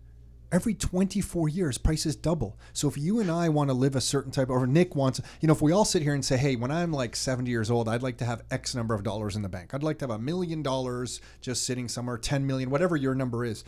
[0.53, 2.59] every 24 years prices double.
[2.73, 5.49] So if you and i want to live a certain type or nick wants you
[5.49, 7.89] know if we all sit here and say hey when i'm like 70 years old
[7.89, 9.75] i'd like to have x number of dollars in the bank.
[9.75, 13.45] I'd like to have a million dollars just sitting somewhere 10 million whatever your number
[13.45, 13.65] is.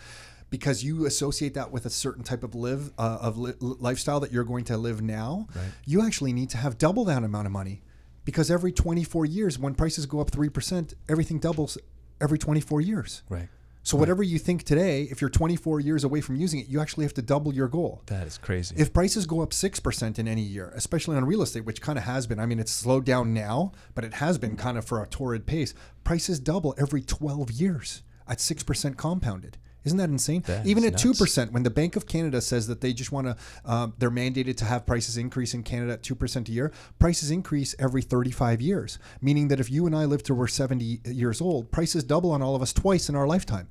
[0.51, 4.33] Because you associate that with a certain type of live uh, of li- lifestyle that
[4.33, 5.47] you're going to live now,
[5.85, 7.83] you actually need to have double that amount of money.
[8.25, 11.77] Because every 24 years when prices go up 3%, everything doubles
[12.19, 13.23] every 24 years.
[13.29, 13.49] Right.
[13.89, 17.07] So whatever you think today, if you're 24 years away from using it, you actually
[17.07, 18.03] have to double your goal.
[18.05, 18.75] That is crazy.
[18.77, 22.05] If prices go up 6% in any year, especially on real estate, which kind of
[22.05, 25.03] has been, I mean, it's slowed down now, but it has been kind of for
[25.03, 25.73] a torrid pace,
[26.05, 29.57] prices double every 12 years at 6% compounded.
[29.85, 30.43] Isn't that insane?
[30.43, 33.29] That Even at two percent, when the Bank of Canada says that they just want
[33.29, 36.73] to, um, they're mandated to have prices increase in Canada at two percent a year.
[36.99, 41.01] Prices increase every thirty-five years, meaning that if you and I live till we're seventy
[41.07, 43.69] years old, prices double on all of us twice in our lifetime.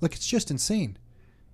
[0.00, 0.96] Like it's just insane.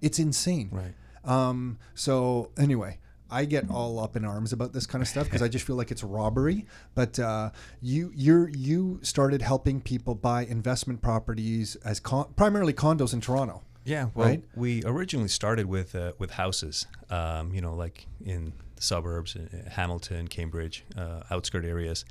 [0.01, 0.69] It's insane.
[0.73, 0.95] Right.
[1.25, 2.99] Um, so anyway,
[3.31, 5.77] I get all up in arms about this kind of stuff because I just feel
[5.77, 6.67] like it's robbery.
[6.95, 7.51] But uh,
[7.81, 13.63] you you you started helping people buy investment properties as con- primarily condos in Toronto.
[13.85, 14.43] Yeah, well, Right?
[14.55, 19.71] we originally started with uh, with houses, um, you know, like in the suburbs, uh,
[19.71, 22.05] Hamilton, Cambridge, uh, outskirt areas,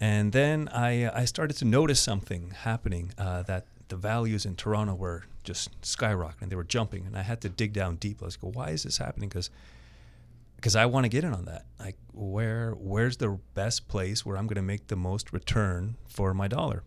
[0.00, 4.56] and then I uh, I started to notice something happening uh, that the values in
[4.56, 6.48] Toronto were just skyrocketing.
[6.48, 8.22] They were jumping, and I had to dig down deep.
[8.22, 9.28] I was like, why is this happening?
[9.28, 9.50] Because
[10.56, 11.66] because I want to get in on that.
[11.78, 16.34] Like, where where's the best place where I'm going to make the most return for
[16.34, 16.82] my dollar?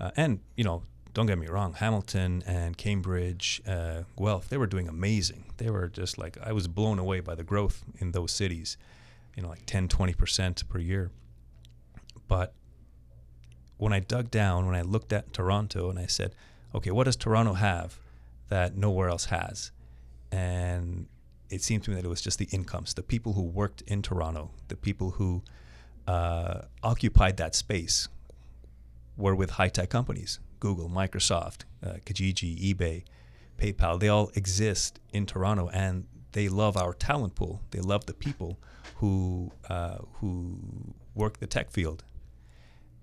[0.00, 0.82] Uh, and you know,
[1.14, 5.52] don't get me wrong, Hamilton and Cambridge, uh, Guelph, they were doing amazing.
[5.56, 8.76] They were just like I was blown away by the growth in those cities,
[9.34, 11.10] you know, like 10, 20 percent per year.
[12.28, 12.52] But
[13.78, 16.34] when I dug down, when I looked at Toronto, and I said,
[16.74, 17.98] okay, what does Toronto have
[18.48, 19.70] that nowhere else has?
[20.32, 21.06] And
[21.50, 24.02] it seemed to me that it was just the incomes, the people who worked in
[24.02, 25.42] Toronto, the people who
[26.06, 28.08] uh, occupied that space
[29.16, 33.04] were with high tech companies Google, Microsoft, uh, Kijiji, eBay,
[33.58, 34.00] PayPal.
[34.00, 37.60] They all exist in Toronto and they love our talent pool.
[37.70, 38.58] They love the people
[38.96, 40.58] who, uh, who
[41.14, 42.04] work the tech field.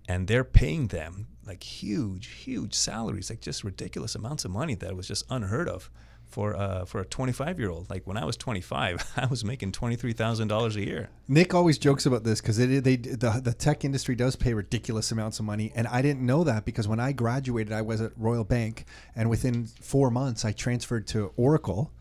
[0.07, 4.95] And they're paying them like huge, huge salaries, like just ridiculous amounts of money that
[4.95, 5.89] was just unheard of
[6.33, 7.89] for uh, for a 25 year old.
[7.89, 11.09] Like when I was 25, I was making twenty three thousand dollars a year.
[11.27, 15.39] Nick always jokes about this because they the the tech industry does pay ridiculous amounts
[15.39, 18.43] of money, and I didn't know that because when I graduated, I was at Royal
[18.43, 18.85] Bank,
[19.15, 21.91] and within four months, I transferred to Oracle,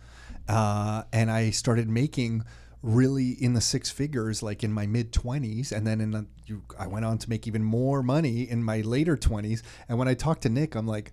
[0.49, 2.45] uh, and I started making
[2.83, 6.63] really in the six figures like in my mid 20s and then in the, you,
[6.79, 10.15] I went on to make even more money in my later 20s and when I
[10.15, 11.13] talked to Nick I'm like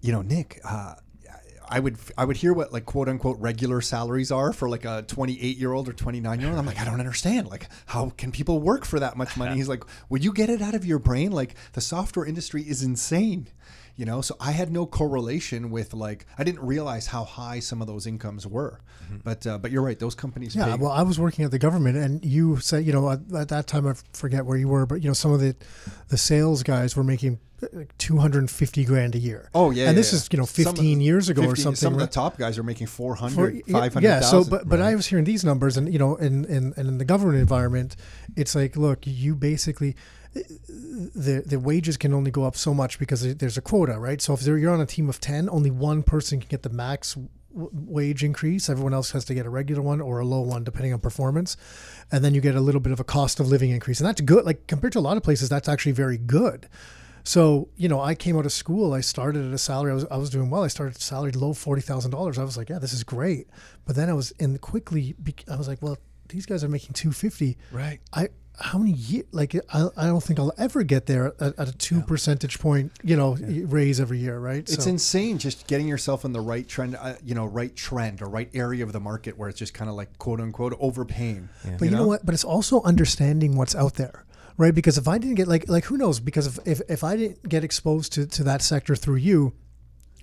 [0.00, 0.94] you know Nick uh,
[1.68, 5.04] I would I would hear what like quote unquote regular salaries are for like a
[5.06, 6.58] 28 year old or 29 year old.
[6.58, 7.48] I'm like I don't understand.
[7.48, 9.54] Like how can people work for that much money?
[9.56, 11.32] He's like, would you get it out of your brain?
[11.32, 13.48] Like the software industry is insane.
[13.96, 17.80] You know, so I had no correlation with like I didn't realize how high some
[17.80, 18.80] of those incomes were,
[19.24, 19.98] but uh, but you're right.
[19.98, 20.54] Those companies.
[20.54, 23.20] Yeah, pay, well, I was working at the government, and you said, you know, at,
[23.34, 25.56] at that time I forget where you were, but you know, some of the
[26.08, 27.38] the sales guys were making
[27.72, 29.48] like 250 grand a year.
[29.54, 30.16] Oh yeah, and yeah, this yeah.
[30.18, 31.76] is you know 15 the- years ago or something.
[31.76, 34.02] Some of the top guys are making 400, For- 500,000.
[34.02, 36.88] yeah so but but i was hearing these numbers and you know in, in and
[36.88, 37.96] in the government environment
[38.36, 39.96] it's like look you basically
[40.44, 44.34] the the wages can only go up so much because there's a quota right so
[44.34, 47.70] if you're on a team of 10 only one person can get the max w-
[47.72, 50.92] wage increase everyone else has to get a regular one or a low one depending
[50.92, 51.56] on performance
[52.12, 54.20] and then you get a little bit of a cost of living increase and that's
[54.20, 56.68] good like compared to a lot of places that's actually very good
[57.26, 58.92] so, you know, I came out of school.
[58.92, 59.90] I started at a salary.
[59.90, 60.62] I was, I was doing well.
[60.62, 62.38] I started salary low forty thousand dollars.
[62.38, 63.48] I was like, yeah, this is great.
[63.84, 65.16] But then I was in quickly.
[65.50, 67.58] I was like, well, these guys are making two fifty.
[67.72, 67.98] Right.
[68.12, 69.26] I how many years?
[69.32, 72.92] Like, I, I don't think I'll ever get there at, at a two percentage point,
[73.02, 74.58] you know, raise every year, right?
[74.68, 78.22] It's So- insane just getting yourself in the right trend, uh, you know, right trend
[78.22, 81.48] or right area of the market where it's just kind of like quote unquote overpaying.
[81.78, 82.06] But you know?
[82.06, 82.24] what?
[82.24, 84.24] But it's also understanding what's out there,
[84.56, 84.74] right?
[84.74, 86.20] Because if I didn't get like like who knows?
[86.20, 89.52] Because if if, if I didn't get exposed to to that sector through you,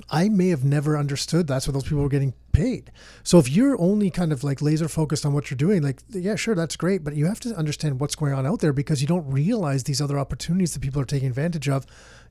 [0.10, 2.91] I may have never understood that's what those people were getting paid.
[3.23, 6.36] So if you're only kind of like laser focused on what you're doing, like yeah,
[6.36, 9.08] sure, that's great, but you have to understand what's going on out there because you
[9.08, 11.86] don't realize these other opportunities that people are taking advantage of.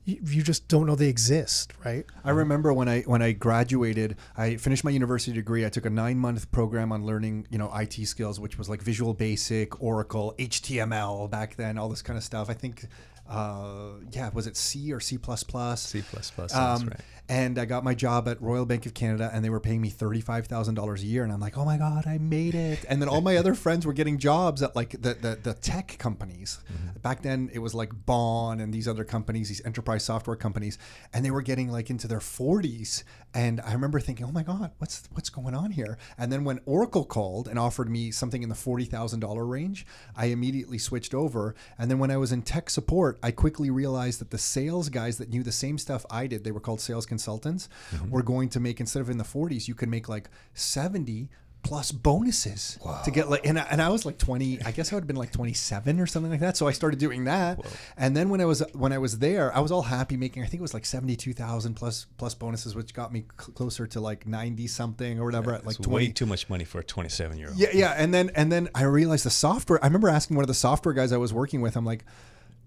[0.05, 2.05] You, just don't know they exist, right?
[2.25, 5.65] I remember when I when I graduated, I finished my university degree.
[5.65, 8.81] I took a nine month program on learning, you know, IT skills, which was like
[8.81, 12.49] Visual Basic, Oracle, HTML back then, all this kind of stuff.
[12.49, 12.85] I think
[13.29, 15.81] uh, yeah, was it C or C plus plus?
[15.81, 16.51] C plus plus.
[16.51, 16.99] That's Um, right.
[17.29, 19.89] And I got my job at Royal Bank of Canada, and they were paying me
[19.89, 21.23] thirty-five thousand dollars a year.
[21.23, 22.83] And I'm like, oh my god, I made it!
[22.89, 25.95] And then all my other friends were getting jobs at like the the, the tech
[25.99, 26.59] companies.
[27.01, 30.77] Back then, it was like Bond and these other companies, these enterprise software companies,
[31.13, 33.05] and they were getting like into their forties.
[33.33, 35.97] And I remember thinking, oh my god, what's what's going on here?
[36.17, 39.85] And then when Oracle called and offered me something in the forty thousand dollar range,
[40.13, 41.55] I immediately switched over.
[41.79, 45.17] And then when I was in tech support, I quickly realized that the sales guys
[45.17, 48.09] that knew the same stuff I did, they were called sales consultants, mm-hmm.
[48.09, 51.29] were going to make instead of in the 40s, you could make like 70
[51.63, 54.95] plus bonuses to get like and I, and I was like 20 I guess I
[54.95, 57.59] would have been like 27 or something like that so I started doing that
[57.95, 60.45] and then when I was when I was there I was all happy making I
[60.45, 64.27] think it was like 72,000 plus plus bonuses which got me cl- closer to like
[64.27, 67.37] 90 something or whatever at like It's 20 way too much money for a 27
[67.37, 67.57] year old.
[67.57, 69.81] yeah, yeah, and then and then I realized the software.
[69.81, 71.75] I remember asking one of the software guys I was working with.
[71.75, 72.03] I'm like,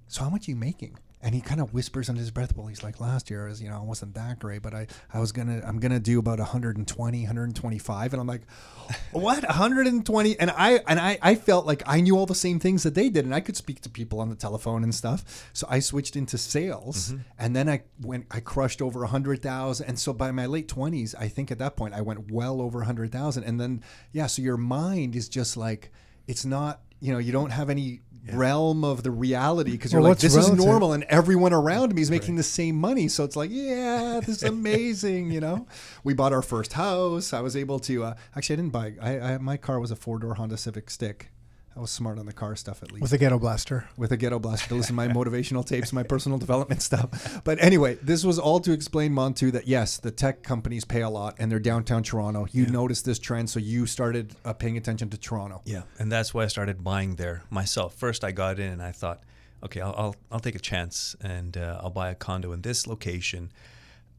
[0.08, 2.66] "So how much are you making?" And he kind of whispers under his breath, "Well,
[2.66, 5.32] he's like, last year is you know I wasn't that great, but I I was
[5.32, 8.42] gonna I'm gonna do about 120, 125." And I'm like,
[9.12, 9.42] "What?
[9.42, 12.94] 120?" And I and I I felt like I knew all the same things that
[12.94, 15.50] they did, and I could speak to people on the telephone and stuff.
[15.52, 17.22] So I switched into sales, mm-hmm.
[17.38, 19.86] and then I went I crushed over 100,000.
[19.86, 22.78] And so by my late 20s, I think at that point I went well over
[22.80, 23.42] 100,000.
[23.42, 25.90] And then yeah, so your mind is just like
[26.26, 28.00] it's not you know you don't have any
[28.32, 30.58] realm of the reality because you're like this relative?
[30.58, 33.08] is normal and everyone around me is making the same money.
[33.08, 35.66] So it's like yeah this is amazing you know?
[36.04, 37.32] We bought our first house.
[37.32, 39.96] I was able to uh, actually i didn't buy I, I my car was a
[39.96, 41.30] four-door honda civic stick
[41.76, 43.88] i was smart on the car stuff at least with a ghetto blaster.
[43.96, 47.40] with a ghetto blaster to listen to my motivational tapes, my personal development stuff.
[47.44, 51.10] But anyway, this was all to explain, Montu, that yes, the tech companies pay a
[51.10, 52.46] lot and they're downtown Toronto.
[52.50, 55.62] You noticed this trend, so you started uh, paying attention to Toronto.
[55.64, 57.94] Yeah, and that's why I started buying there myself.
[57.94, 59.22] First, I got in and I thought,
[59.64, 62.86] okay, I'll I'll, I'll take a chance and uh, I'll buy a condo in this
[62.86, 63.52] location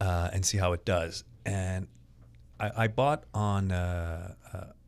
[0.00, 1.24] uh, and see how it does.
[1.44, 1.88] And
[2.60, 3.72] I, I bought on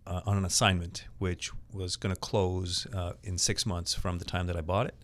[0.06, 4.24] uh, on an assignment which was going to close uh, in six months from the
[4.24, 4.96] time that I bought it,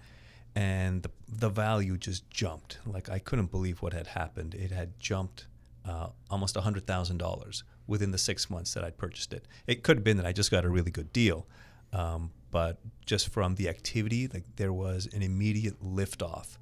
[0.55, 2.79] and the the value just jumped.
[2.87, 4.55] Like I couldn't believe what had happened.
[4.55, 5.47] It had jumped
[5.87, 9.47] uh, almost hundred thousand dollars within the six months that I'd purchased it.
[9.67, 11.47] It could have been that I just got a really good deal,
[11.93, 16.59] um, but just from the activity, like there was an immediate liftoff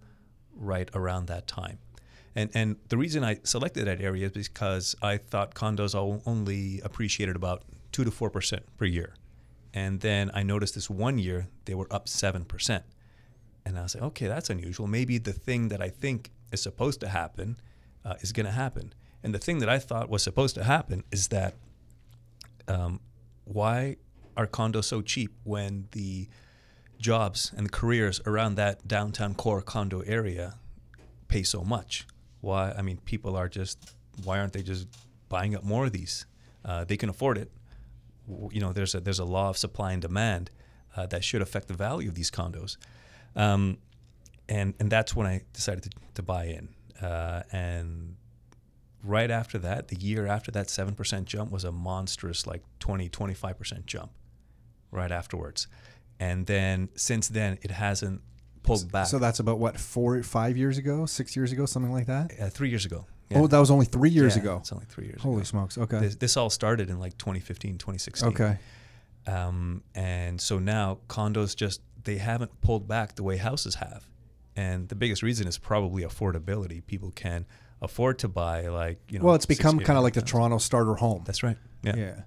[0.54, 1.78] right around that time.
[2.34, 5.94] And and the reason I selected that area is because I thought condos
[6.26, 7.62] only appreciated about
[7.94, 9.14] two to four percent per year,
[9.72, 12.85] and then I noticed this one year they were up seven percent,
[13.64, 14.87] and I was like, okay, that's unusual.
[14.88, 17.57] Maybe the thing that I think is supposed to happen
[18.04, 21.04] uh, is going to happen, and the thing that I thought was supposed to happen
[21.12, 21.54] is that
[22.66, 23.00] um,
[23.44, 23.96] why
[24.37, 26.28] are condos so cheap when the
[26.98, 30.54] jobs and the careers around that downtown core condo area
[31.28, 32.07] pay so much?
[32.40, 32.72] Why?
[32.76, 34.88] I mean, people are just why aren't they just
[35.28, 36.26] buying up more of these?
[36.64, 37.50] Uh, they can afford it.
[38.28, 40.50] You know, there's a there's a law of supply and demand
[40.96, 42.76] uh, that should affect the value of these condos,
[43.37, 43.78] um,
[44.48, 46.68] and and that's when I decided to, to buy in.
[47.02, 48.16] Uh, and
[49.02, 53.87] right after that, the year after that 7% jump was a monstrous, like 20, 25%
[53.87, 54.10] jump
[54.90, 55.66] right afterwards.
[56.18, 58.22] And then since then, it hasn't
[58.62, 59.06] pulled back.
[59.06, 62.32] So that's about what four, five years ago, six years ago, something like that.
[62.40, 63.06] uh, three years ago.
[63.34, 64.56] Oh, that was only three years Yeah, ago.
[64.60, 65.44] It's only three years Holy ago.
[65.44, 65.78] smokes!
[65.78, 68.28] Okay, This, this all started in like 2015, 2016.
[68.28, 68.58] okay.
[69.26, 74.06] Um, and so now condos just, they haven't pulled back the way houses have.
[74.56, 76.84] And the biggest reason is probably affordability.
[76.87, 77.46] People can
[77.80, 80.94] afford to buy like, you know, Well, it's become kind of like the Toronto starter
[80.94, 81.22] home.
[81.24, 81.56] That's right.
[81.82, 81.96] Yeah.
[81.96, 82.20] Yeah.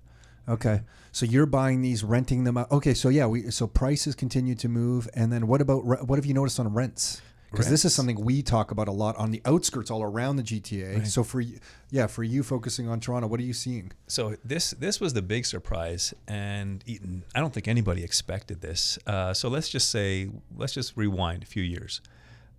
[0.49, 0.81] Okay.
[1.12, 2.71] So you're buying these, renting them out.
[2.71, 2.93] Okay.
[2.93, 6.33] So yeah, we so prices continue to move, and then what about what have you
[6.33, 7.21] noticed on rents?
[7.51, 10.43] Because this is something we talk about a lot on the outskirts, all around the
[10.43, 11.07] GTA.
[11.07, 13.91] So for you, yeah, for you focusing on Toronto, what are you seeing?
[14.07, 18.99] So this this was the big surprise, and Eaton, I don't think anybody expected this.
[19.07, 22.01] Uh, so let's just say, let's just rewind a few years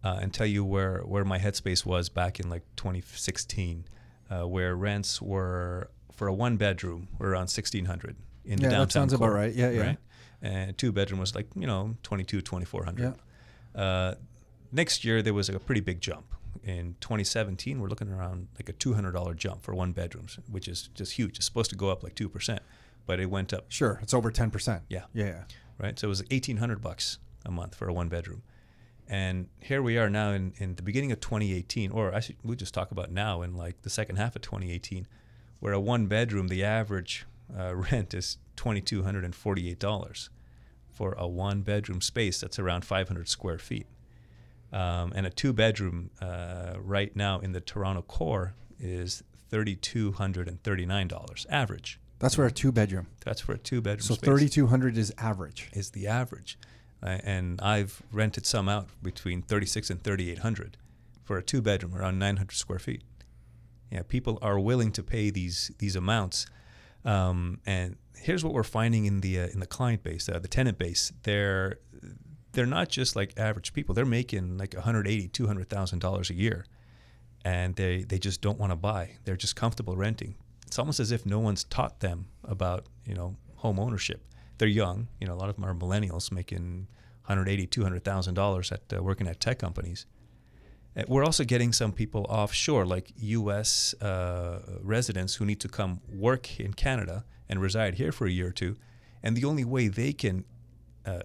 [0.02, 3.84] uh, and tell you where where my headspace was back in like 2016,
[4.30, 8.74] uh, where rents were for a one bedroom were around 1600 in the Yeah, that
[8.76, 9.54] downtown sounds about right.
[9.54, 9.94] Yeah, yeah.
[10.40, 13.14] And two bedroom was like you know 22 2400.
[13.74, 14.14] Uh,
[14.72, 16.34] next year there was a pretty big jump.
[16.64, 21.12] In 2017, we're looking around like a $200 jump for one bedrooms, which is just
[21.12, 21.36] huge.
[21.36, 22.60] It's supposed to go up like two percent,
[23.06, 24.82] but it went up, Sure, it's over ten percent.
[24.88, 25.04] Yeah.
[25.14, 25.44] Yeah.
[25.78, 25.98] right?
[25.98, 28.42] So it was 1,800 bucks a month for a one bedroom,
[29.08, 32.56] and here we are now in, in the beginning of 2018, or I should we
[32.56, 35.06] just talk about now in like the second half of 2018,
[35.60, 37.24] where a one bedroom the average
[37.56, 40.28] uh, rent is $2,248
[40.90, 43.86] for a one bedroom space that's around 500 square feet.
[44.72, 52.00] Um, and a two bedroom uh, right now in the Toronto core is $3,239 average.
[52.18, 53.06] That's for a two bedroom.
[53.24, 54.26] That's for a two bedroom So space.
[54.26, 55.70] 3200 is average.
[55.72, 56.58] is the average.
[57.02, 60.76] Uh, and I've rented some out between 36 and 3800
[61.24, 63.02] for a two bedroom around 900 square feet.
[63.90, 66.46] Yeah, people are willing to pay these these amounts.
[67.04, 70.48] Um, and here's what we're finding in the uh, in the client base, uh, the
[70.48, 71.12] tenant base.
[71.22, 71.78] They're
[72.58, 73.94] they're not just like average people.
[73.94, 76.66] They're making like 180, 200,000 dollars a year,
[77.44, 79.12] and they they just don't want to buy.
[79.24, 80.34] They're just comfortable renting.
[80.66, 84.24] It's almost as if no one's taught them about you know home ownership.
[84.58, 85.06] They're young.
[85.20, 86.88] You know, a lot of them are millennials making
[87.26, 90.06] 180, 200,000 dollars at uh, working at tech companies.
[90.96, 93.94] Uh, We're also getting some people offshore, like U.S.
[94.02, 98.48] Uh, residents who need to come work in Canada and reside here for a year
[98.48, 98.74] or two,
[99.22, 100.44] and the only way they can
[101.06, 101.20] uh,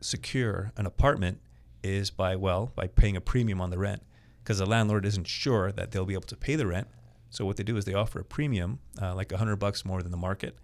[0.00, 1.40] secure an apartment
[1.82, 4.02] is by well by paying a premium on the rent
[4.42, 6.88] because the landlord isn't sure that they'll be able to pay the rent.
[7.30, 10.02] So what they do is they offer a premium, uh, like a hundred bucks more
[10.02, 10.58] than the market,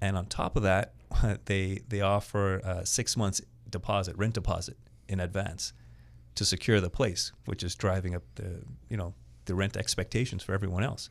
[0.00, 0.94] and on top of that,
[1.46, 4.76] they they offer a six months deposit, rent deposit
[5.08, 5.72] in advance
[6.34, 9.14] to secure the place, which is driving up the you know
[9.46, 11.10] the rent expectations for everyone else.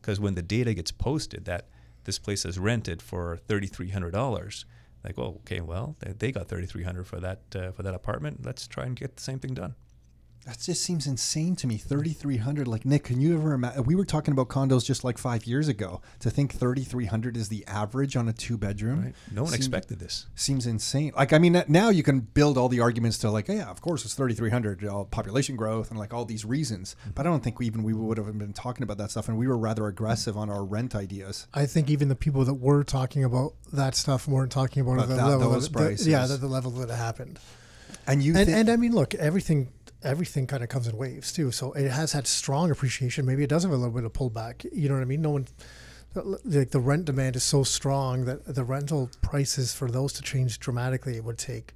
[0.00, 1.68] Because when the data gets posted that
[2.04, 4.66] this place is rented for thirty three hundred dollars,
[5.06, 7.94] like, well, okay, well, they, they got thirty three hundred for that uh, for that
[7.94, 8.44] apartment.
[8.44, 9.74] Let's try and get the same thing done.
[10.46, 11.76] That just seems insane to me.
[11.76, 15.44] 3300 like Nick, can you ever imagine we were talking about condos just like 5
[15.44, 16.00] years ago.
[16.20, 19.14] To think 3300 is the average on a two bedroom Right?
[19.32, 20.26] No one Seem- expected this.
[20.36, 21.12] seems insane.
[21.16, 24.04] Like I mean now you can build all the arguments to like, yeah, of course
[24.04, 26.94] it's 3300 uh, population growth and like all these reasons.
[27.16, 29.36] But I don't think we even we would have been talking about that stuff and
[29.36, 31.48] we were rather aggressive on our rent ideas.
[31.54, 35.08] I think even the people that were talking about that stuff weren't talking about But
[35.08, 37.40] the that- level those that, the- yeah, the, the level that it happened.
[38.06, 39.68] And you And, thi- and I mean, look, everything
[40.02, 41.50] everything kind of comes in waves too.
[41.50, 43.26] So it has had strong appreciation.
[43.26, 44.66] Maybe it does have a little bit of pullback.
[44.72, 45.22] You know what I mean?
[45.22, 45.46] No one
[46.44, 50.58] like the rent demand is so strong that the rental prices for those to change
[50.58, 51.74] dramatically it would take.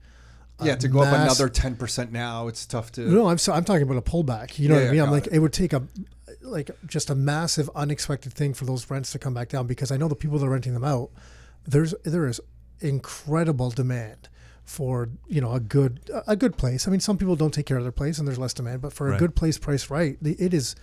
[0.63, 3.83] yeah, to go up another 10% now, it's tough to No, I'm so, I'm talking
[3.83, 4.59] about a pullback.
[4.59, 5.01] You know Yeah, what I yeah, mean?
[5.03, 5.35] I'm like it.
[5.35, 5.83] it would take a
[6.43, 9.97] like just a massive unexpected thing for those rents to come back down because I
[9.99, 11.11] know the people that are renting them out.
[11.67, 12.41] There's there is
[12.81, 14.29] incredible demand
[14.65, 16.87] for you know a good a good place.
[16.87, 18.93] I mean, some people don't take care of their place and there's less demand, but
[18.93, 20.77] for a good place price right, it is.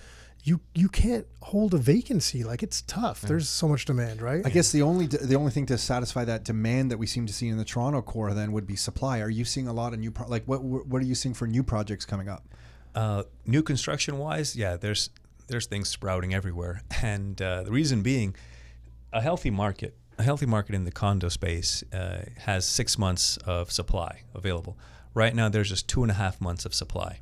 [0.43, 3.21] You you can't hold a vacancy like it's tough.
[3.21, 4.45] There's so much demand, right?
[4.45, 7.33] I guess the only the only thing to satisfy that demand that we seem to
[7.33, 9.19] see in the Toronto core then would be supply.
[9.19, 11.47] Are you seeing a lot of new pro- like what what are you seeing for
[11.47, 12.45] new projects coming up?
[12.95, 15.09] Uh, new construction wise, yeah, there's
[15.47, 18.35] there's things sprouting everywhere, and uh, the reason being,
[19.11, 23.71] a healthy market, a healthy market in the condo space uh, has six months of
[23.71, 24.77] supply available.
[25.13, 27.19] Right now, there's just two and a half months of supply.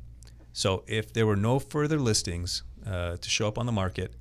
[0.52, 4.14] So if there were no further listings uh, to show up on the market,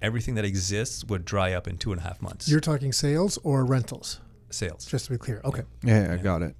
[0.00, 2.48] everything that exists would dry up in two and a half months.
[2.48, 4.86] You're talking sales or rentals, sales.
[4.86, 5.40] just to be clear.
[5.44, 5.62] Okay.
[5.82, 6.56] Yeah, I got it.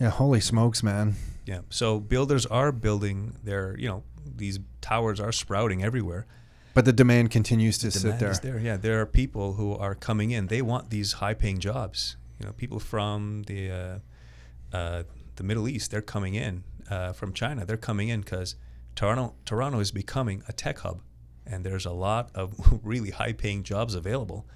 [0.00, 1.14] Yeah, holy smokes, man.
[1.46, 1.60] Yeah.
[1.70, 6.26] So builders are building their, you know, these towers are sprouting everywhere.
[6.74, 8.34] But the demand continues to sit demand there.
[8.34, 8.58] there.
[8.58, 10.46] Yeah, there are people who are coming in.
[10.46, 12.16] They want these high-paying jobs.
[12.40, 15.02] You know, people from the uh, uh,
[15.36, 15.90] the Middle East.
[15.90, 17.64] They're coming in uh, from China.
[17.64, 18.56] They're coming in because
[18.94, 21.00] Toronto Toronto is becoming a tech hub,
[21.46, 24.46] and there's a lot of really high-paying jobs available.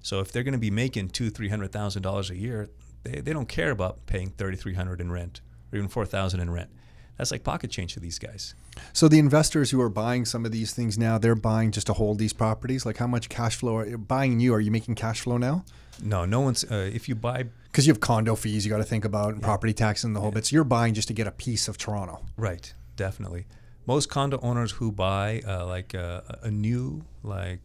[0.00, 2.68] So if they're going to be making two, three hundred thousand dollars a year,
[3.02, 5.40] they, they don't care about paying thirty-three hundred in rent
[5.72, 6.70] or even four thousand in rent.
[7.16, 8.54] That's like pocket change to these guys.
[8.92, 11.94] So the investors who are buying some of these things now, they're buying just to
[11.94, 12.84] hold these properties.
[12.84, 14.52] Like how much cash flow are buying you?
[14.54, 15.64] Are you making cash flow now?
[16.02, 16.64] No, no one's.
[16.64, 19.42] Uh, if you buy Because you have condo fees you got to think about and
[19.42, 20.46] property tax and the whole bit.
[20.46, 22.24] So you're buying just to get a piece of Toronto.
[22.36, 23.46] Right, definitely.
[23.86, 27.60] Most condo owners who buy uh, like uh, a new like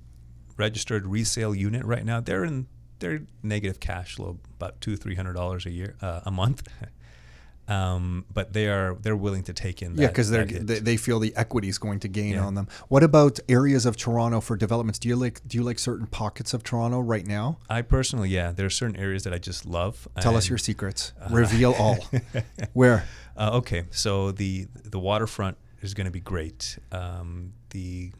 [0.55, 2.67] registered resale unit right now, they're in
[2.99, 6.67] they're negative cash flow about two three hundred dollars a year uh, a month.
[7.71, 10.67] um, but they are they're willing to take in that, yeah, because they're that hit.
[10.67, 12.45] they, they feel the equity is going to gain Yeah.
[12.45, 12.67] on them.
[12.89, 14.99] What about areas of Toronto for developments?
[14.99, 17.57] Do you like do you like certain pockets of Toronto right now?
[17.69, 20.07] I personally, yeah, there are certain areas that I just love.
[20.19, 21.13] Tell us your secrets.
[21.29, 21.97] Reveal all.
[22.73, 23.05] Where?
[23.37, 26.77] Uh, okay, so the the waterfront is going to be great.
[26.91, 28.11] Um, the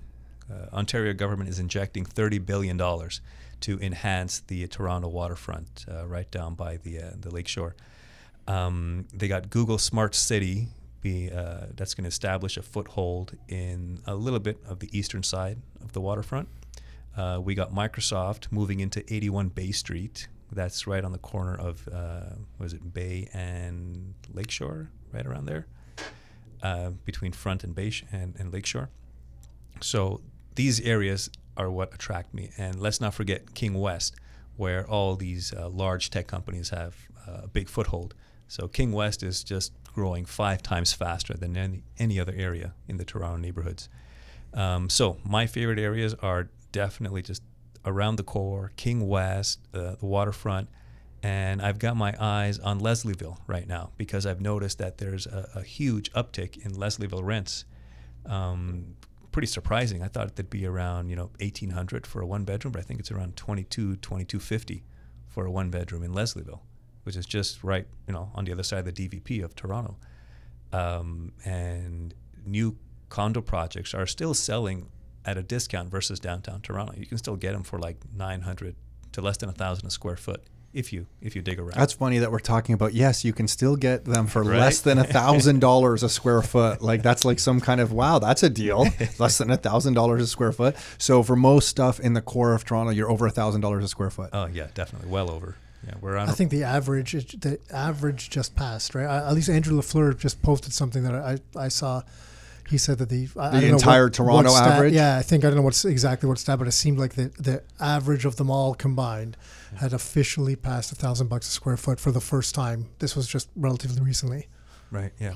[0.49, 3.21] uh, Ontario government is injecting thirty billion dollars
[3.61, 7.75] to enhance the Toronto waterfront, uh, right down by the uh, the lakeshore.
[8.47, 10.67] Um, they got Google Smart City,
[11.01, 15.23] be uh, that's going to establish a foothold in a little bit of the eastern
[15.23, 16.47] side of the waterfront.
[17.17, 20.27] Uh, we got Microsoft moving into 81 Bay Street.
[20.51, 25.67] That's right on the corner of uh, was it Bay and Lakeshore, right around there.
[26.63, 28.89] uh, between Front and Bay and, and Lakeshore.
[29.81, 30.21] So
[30.55, 32.51] these areas are what attract me.
[32.57, 34.15] And let's not forget King West,
[34.57, 36.95] where all these uh, large tech companies have
[37.27, 38.13] uh, a big foothold.
[38.51, 42.97] So King West is just growing five times faster than any, any other area in
[42.97, 43.87] the Toronto neighborhoods.
[44.53, 47.43] Um, so my favorite areas are definitely just
[47.85, 50.67] around the core, King West, uh, the waterfront,
[51.23, 55.47] and I've got my eyes on Leslieville right now because I've noticed that there's a,
[55.55, 57.63] a huge uptick in Leslieville rents.
[58.25, 58.97] Um,
[59.31, 60.03] pretty surprising.
[60.03, 62.99] I thought it'd be around you know 1800 for a one bedroom, but I think
[62.99, 64.83] it's around 22 2250
[65.29, 66.59] for a one bedroom in Leslieville,
[67.03, 69.97] which is just right you know on the other side of the DVP of Toronto.
[70.73, 72.13] Um, and
[72.45, 72.77] new
[73.09, 74.87] condo projects are still selling
[75.25, 76.93] at a discount versus downtown Toronto.
[76.97, 78.75] You can still get them for like 900
[79.11, 80.41] to less than a thousand a square foot
[80.73, 81.73] if you if you dig around.
[81.75, 82.93] That's funny that we're talking about.
[82.93, 84.59] Yes, you can still get them for Right?
[84.59, 86.81] less than a thousand dollars a square foot.
[86.81, 88.87] Like that's like some kind of wow, that's a deal.
[89.19, 90.77] less than a thousand dollars a square foot.
[90.97, 93.89] So for most stuff in the core of Toronto, you're over a thousand dollars a
[93.89, 94.29] square foot.
[94.31, 95.57] oh yeah, definitely well over.
[95.87, 96.29] Yeah, we're on.
[96.29, 99.05] I think the average, the average just passed, right?
[99.05, 102.03] Uh, at least Andrew Lafleur just posted something that I, I saw.
[102.69, 104.93] He said that the I- I The don't know entire what- Toronto what stat- average?
[104.93, 107.31] Yeah, I think I don't know what's exactly what stat, but it seemed like the
[107.37, 109.35] the average of them all combined
[109.75, 112.87] had officially passed a thousand bucks a square foot for the first time.
[112.99, 114.47] This was just relatively recently.
[114.91, 115.11] right.
[115.19, 115.33] Yeah.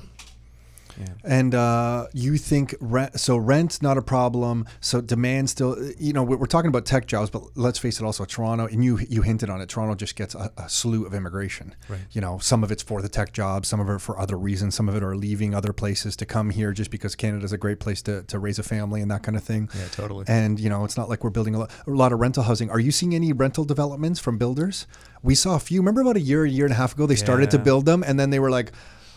[0.98, 1.06] Yeah.
[1.24, 3.18] And uh, you think rent?
[3.20, 4.66] So rent's not a problem.
[4.80, 5.76] So demand still.
[5.98, 8.04] You know, we're talking about tech jobs, but let's face it.
[8.04, 9.68] Also, Toronto, and you you hinted on it.
[9.68, 11.74] Toronto just gets a, a slew of immigration.
[11.88, 12.00] Right.
[12.12, 14.74] You know, some of it's for the tech jobs, some of it for other reasons.
[14.74, 17.80] Some of it are leaving other places to come here just because Canada's a great
[17.80, 19.68] place to, to raise a family and that kind of thing.
[19.76, 20.24] Yeah, totally.
[20.28, 22.70] And you know, it's not like we're building a lot, a lot of rental housing.
[22.70, 24.86] Are you seeing any rental developments from builders?
[25.22, 25.80] We saw a few.
[25.80, 28.04] Remember about a year, a year and a half ago, they started to build them,
[28.06, 28.72] and then they were like,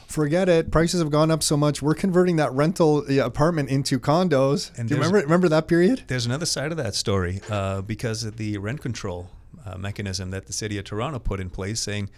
[0.10, 0.72] "Forget it.
[0.72, 1.82] Prices have gone up so much.
[1.82, 6.03] We're converting that rental uh, apartment into condos." And Do you remember remember that period?
[6.07, 9.30] There's another side of that story uh, because of the rent control
[9.66, 12.10] uh, mechanism that the city of Toronto put in place, saying,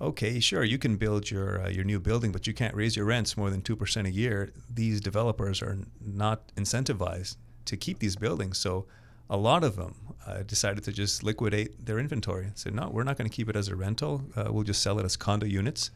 [0.00, 3.06] "Okay, sure, you can build your uh, your new building, but you can't raise your
[3.06, 8.16] rents more than two percent a year." These developers are not incentivized to keep these
[8.16, 8.86] buildings, so
[9.30, 9.94] a lot of them
[10.26, 12.44] uh, decided to just liquidate their inventory.
[12.46, 14.24] and Said, "No, we're not going to keep it as a rental.
[14.36, 15.90] Uh, we'll just sell it as condo units."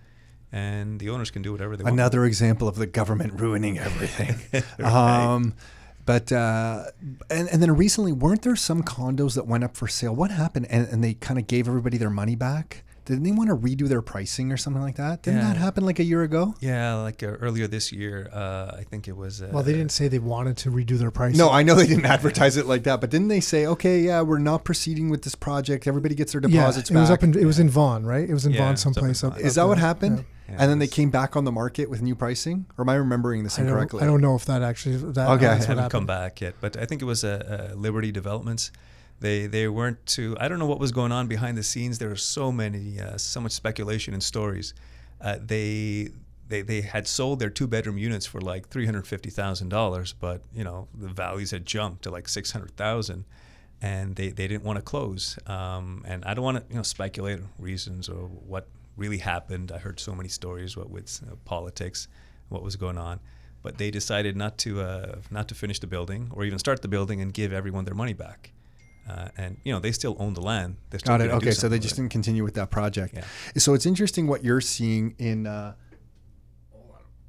[0.54, 1.94] And the owners can do whatever they want.
[1.94, 4.62] Another example of the government ruining everything.
[4.84, 5.54] um,
[6.06, 6.84] but uh,
[7.28, 10.14] and and then recently, weren't there some condos that went up for sale?
[10.14, 10.66] What happened?
[10.70, 12.84] And, and they kind of gave everybody their money back.
[13.04, 15.22] Didn't they want to redo their pricing or something like that?
[15.22, 16.54] Didn't that happen like a year ago?
[16.60, 19.42] Yeah, like uh, earlier this year, uh, I think it was.
[19.42, 21.36] Uh, Well, they didn't say they wanted to redo their pricing.
[21.36, 24.22] No, I know they didn't advertise it like that, but didn't they say, okay, yeah,
[24.22, 25.86] we're not proceeding with this project.
[25.86, 28.26] Everybody gets their deposits yeah, deposits it was up in it was in Vaughan, right?
[28.26, 29.20] It was in Yeah, Vaughan, it's up in someplace.
[29.20, 29.32] Vaughan.
[29.34, 29.86] Up, Is up that what there.
[29.86, 30.24] happened?
[30.48, 30.54] Yeah.
[30.54, 32.66] Yeah, and then they came back on the market with new pricing?
[32.76, 34.02] Or am I remembering this I don't, incorrectly?
[34.02, 36.84] I don't know if that actually that okay, I haven't come back yet, but I
[36.84, 38.70] think it was uh, uh, Liberty Developments.
[39.20, 40.36] They they weren't too.
[40.38, 41.98] I don't know what was going on behind the scenes.
[41.98, 44.74] There were so many, uh, so much speculation and stories.
[45.20, 46.10] Uh, they
[46.48, 50.12] they they had sold their two bedroom units for like three hundred fifty thousand dollars,
[50.12, 53.24] but you know the values had jumped to like six hundred thousand,
[53.80, 55.38] and they, they didn't want to close.
[55.46, 58.66] Um, and I don't want to you know speculate reasons or what
[58.96, 59.72] really happened.
[59.72, 62.08] I heard so many stories what with uh, politics,
[62.48, 63.20] what was going on
[63.64, 66.88] but they decided not to uh, not to finish the building or even start the
[66.88, 68.52] building and give everyone their money back.
[69.08, 70.76] Uh, and you know they still own the land.
[71.02, 71.30] Got it.
[71.30, 73.14] Okay, so they just didn't continue with that project.
[73.14, 73.24] Yeah.
[73.56, 75.46] So it's interesting what you're seeing in.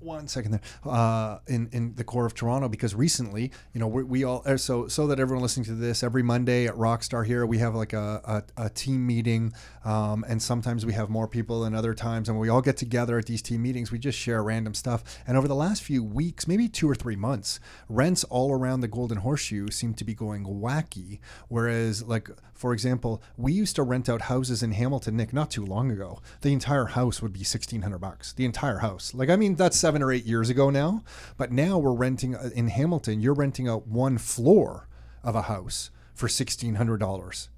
[0.05, 0.61] One second there.
[0.85, 4.55] Uh, in in the core of Toronto, because recently, you know, we, we all uh,
[4.55, 7.93] so so that everyone listening to this every Monday at Rockstar here, we have like
[7.93, 9.51] a, a, a team meeting,
[9.83, 12.77] um, and sometimes we have more people than other times, and when we all get
[12.77, 15.03] together at these team meetings, we just share random stuff.
[15.25, 18.87] And over the last few weeks, maybe two or three months, rents all around the
[18.87, 21.19] Golden Horseshoe seem to be going wacky.
[21.49, 25.65] Whereas, like for example, we used to rent out houses in Hamilton, Nick, not too
[25.65, 26.21] long ago.
[26.41, 28.33] The entire house would be sixteen hundred bucks.
[28.33, 29.13] The entire house.
[29.13, 31.03] Like, I mean, that's seven or eight years ago now.
[31.37, 33.21] But now we're renting uh, in Hamilton.
[33.21, 34.87] You're renting out one floor
[35.23, 37.49] of a house for sixteen hundred dollars.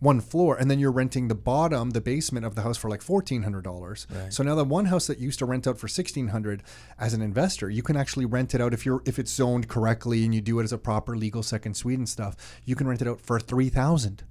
[0.00, 3.02] One floor, and then you're renting the bottom, the basement of the house for like
[3.02, 4.06] fourteen hundred dollars.
[4.08, 4.32] Right.
[4.32, 6.62] So now the one house that used to rent out for sixteen hundred,
[7.00, 10.24] as an investor, you can actually rent it out if you're if it's zoned correctly
[10.24, 12.36] and you do it as a proper legal second suite and stuff.
[12.64, 14.22] You can rent it out for three thousand.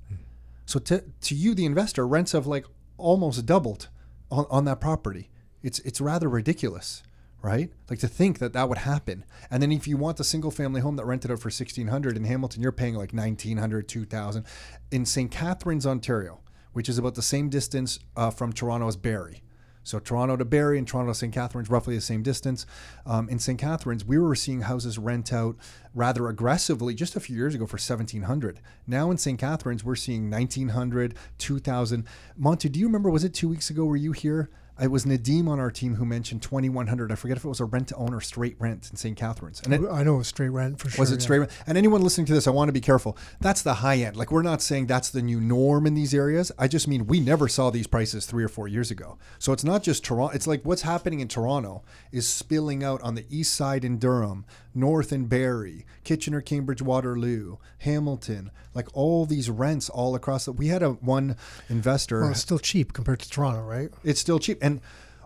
[0.65, 2.65] So to to you, the investor, rents have like
[2.97, 3.89] almost doubled
[4.31, 5.29] on, on that property.
[5.63, 7.03] It's it's rather ridiculous,
[7.41, 7.71] right?
[7.89, 9.25] Like to think that that would happen.
[9.49, 12.17] And then if you want a single family home that rented out for sixteen hundred
[12.17, 14.45] in Hamilton, you're paying like 1900 2000
[14.91, 15.31] In St.
[15.31, 16.39] Catharines, Ontario,
[16.73, 19.43] which is about the same distance uh, from Toronto as Barrie.
[19.87, 21.33] So Toronto to Barrie and Toronto to St.
[21.33, 22.65] Catharines, roughly the same distance.
[23.05, 23.57] Um, in St.
[23.57, 25.55] Catharines, we were seeing houses rent out
[25.95, 29.39] rather aggressively just a few years ago for 1700 Now in St.
[29.39, 32.05] Catharines, we're seeing 1900 2000
[32.37, 34.49] Montu, do you remember, was it two weeks ago, were you here?
[34.79, 37.65] It was Nadim on our team who mentioned 2100 I forget if it was a
[37.65, 39.17] rent to own or straight rent in St.
[39.17, 39.61] Catharines.
[39.63, 41.01] And it, I know it was straight rent for sure.
[41.01, 41.21] was it yeah.
[41.21, 41.51] straight rent?
[41.65, 43.17] And anyone listening to this, I want to be careful.
[43.39, 44.15] That's the high end.
[44.15, 46.51] Like we're not saying that's the new norm in these areas.
[46.59, 49.17] I just mean we never saw these prices three or four years ago.
[49.39, 50.35] So it's not just Toronto.
[50.35, 54.45] It's like what's happening in Toronto is spilling out on the east side in Durham,
[54.77, 58.51] north and Barrie, Kitchener, Cambridge, Waterloo, Hamilton.
[58.73, 60.45] Like all these rents all across.
[60.45, 61.35] The, we had a one
[61.67, 62.21] investor.
[62.21, 63.89] Well, it's still cheap compared to Toronto, right?
[64.03, 64.59] It's still cheap.
[64.61, 64.79] And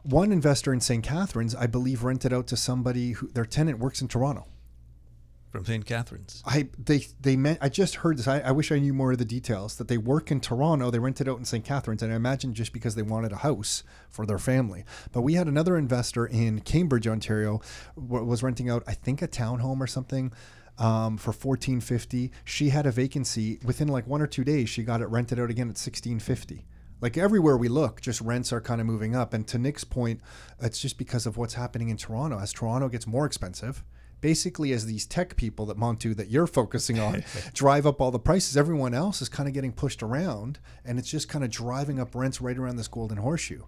[0.03, 1.03] one investor in St.
[1.03, 4.45] Catharines, I believe, rented out to somebody who their tenant works in Toronto.
[5.51, 5.85] From St.
[5.85, 6.41] Catharines.
[6.45, 8.27] I they they meant I just heard this.
[8.27, 9.75] I, I wish I knew more of the details.
[9.75, 11.65] That they work in Toronto, they rented out in St.
[11.65, 14.85] Catharines, and I imagine just because they wanted a house for their family.
[15.11, 17.59] But we had another investor in Cambridge, Ontario,
[17.97, 20.31] was renting out I think a townhome or something.
[20.77, 24.69] Um, for fourteen fifty, she had a vacancy within like one or two days.
[24.69, 26.65] She got it rented out again at sixteen fifty.
[27.01, 29.33] Like everywhere we look, just rents are kind of moving up.
[29.33, 30.21] And to Nick's point,
[30.61, 32.39] it's just because of what's happening in Toronto.
[32.39, 33.83] As Toronto gets more expensive,
[34.21, 38.19] basically as these tech people that Montu that you're focusing on drive up all the
[38.19, 41.99] prices, everyone else is kind of getting pushed around, and it's just kind of driving
[41.99, 43.63] up rents right around this golden horseshoe.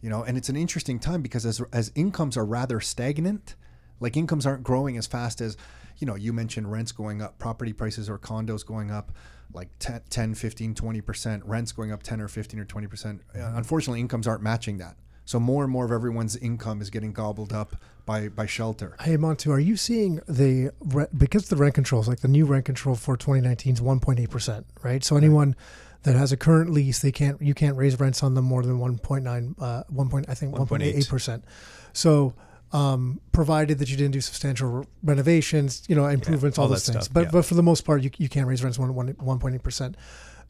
[0.00, 3.54] You know, and it's an interesting time because as as incomes are rather stagnant,
[4.00, 5.56] like incomes aren't growing as fast as,
[5.98, 9.12] you know, you mentioned rents going up, property prices or condos going up
[9.54, 13.20] like 10, 10 15, 20%, rents going up 10 or 15 or 20%.
[13.34, 14.96] Uh, unfortunately, incomes aren't matching that.
[15.24, 18.96] So more and more of everyone's income is getting gobbled up by by shelter.
[19.00, 20.70] Hey Montu, are you seeing the
[21.16, 25.02] because the rent controls like the new rent control for 2019 is 1.8 percent, right?
[25.02, 25.56] So anyone
[26.02, 28.78] that has a current lease, they can't you can't raise rents on them more than
[28.78, 30.08] 1.9, uh, 1.
[30.08, 31.44] Point, I think 1.8 percent.
[31.92, 32.34] So
[32.72, 36.86] um, provided that you didn't do substantial re- renovations, you know, improvements, all, all those
[36.86, 37.04] things.
[37.04, 37.30] stuff, but yeah.
[37.30, 39.96] but for the most part, you, you can't raise rents one one 1.8 percent.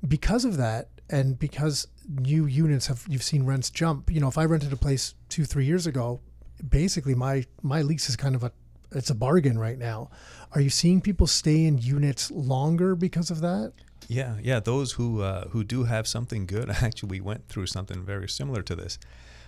[0.07, 4.11] Because of that, and because new units have you've seen rents jump.
[4.11, 6.21] You know, if I rented a place two three years ago,
[6.69, 8.53] basically my my lease is kind of a
[8.91, 10.11] it's a bargain right now.
[10.53, 13.73] Are you seeing people stay in units longer because of that?
[14.09, 14.59] Yeah, yeah.
[14.61, 18.63] Those who uh, who do have something good actually we went through something very similar
[18.63, 18.99] to this,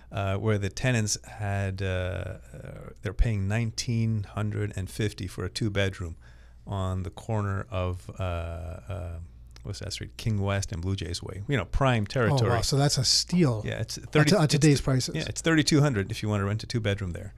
[0.09, 2.37] uh, where the tenants had uh, uh,
[3.01, 6.15] they're paying nineteen hundred and fifty for a two bedroom
[6.65, 9.19] on the corner of uh, uh,
[9.67, 11.43] what's that street, King West and Blue Jays Way.
[11.47, 12.49] You know, prime Oh territory.
[12.49, 13.61] wow, so that's a steal.
[13.65, 15.13] Yeah, it's At, thirty at it's- today's prices.
[15.15, 17.33] Yeah, it's thirty two hundred if you want to rent a two bedroom there,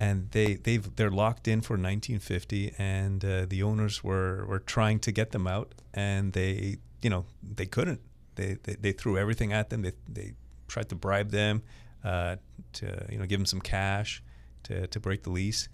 [0.00, 4.58] and they they've they're locked in for nineteen fifty, and uh, the owners were were
[4.60, 8.00] trying to get them out, and they you know they couldn't.
[8.34, 9.82] They they, they threw everything at them.
[9.82, 10.32] They they
[10.68, 11.62] tried to bribe them
[12.04, 12.36] uh,
[12.74, 14.22] to you know give them some cash
[14.64, 15.68] to to break the lease,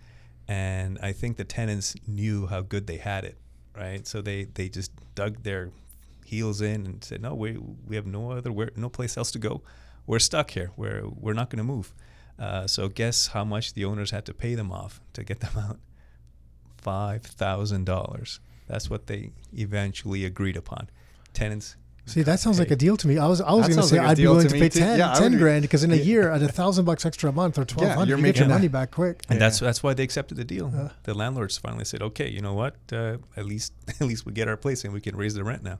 [0.49, 3.37] and I think the tenants knew how good they had it,
[3.77, 4.07] right?
[4.07, 5.71] So they they just dug their
[6.33, 7.59] heels in and said, "No, we
[7.89, 9.63] we have no other where, no place else to go.
[10.07, 10.71] We're stuck here.
[10.77, 11.95] We're we're not going to move."
[12.39, 15.57] Uh, so guess how much the owners had to pay them off to get them
[15.59, 15.79] out?
[16.77, 18.41] Five thousand dollars.
[18.67, 20.89] That's what they eventually agreed upon.
[21.33, 21.77] Tenants.
[22.05, 23.17] See, that sounds like a deal to me.
[23.19, 24.59] I was I was That going to say like a I'd be willing to to
[24.59, 24.81] pay too.
[24.81, 27.59] 10, Yeah, 10 grand because in a year at a thousand bucks extra a month
[27.59, 29.23] or twelve hundred, you're you get your making money back quick.
[29.29, 29.47] And Yeah.
[29.47, 30.67] that's that's why they accepted the deal.
[31.05, 32.75] The landlords finally said, "Okay, you know what?
[32.93, 35.63] Uh, at least at least we get our place and we can raise the rent
[35.63, 35.79] now."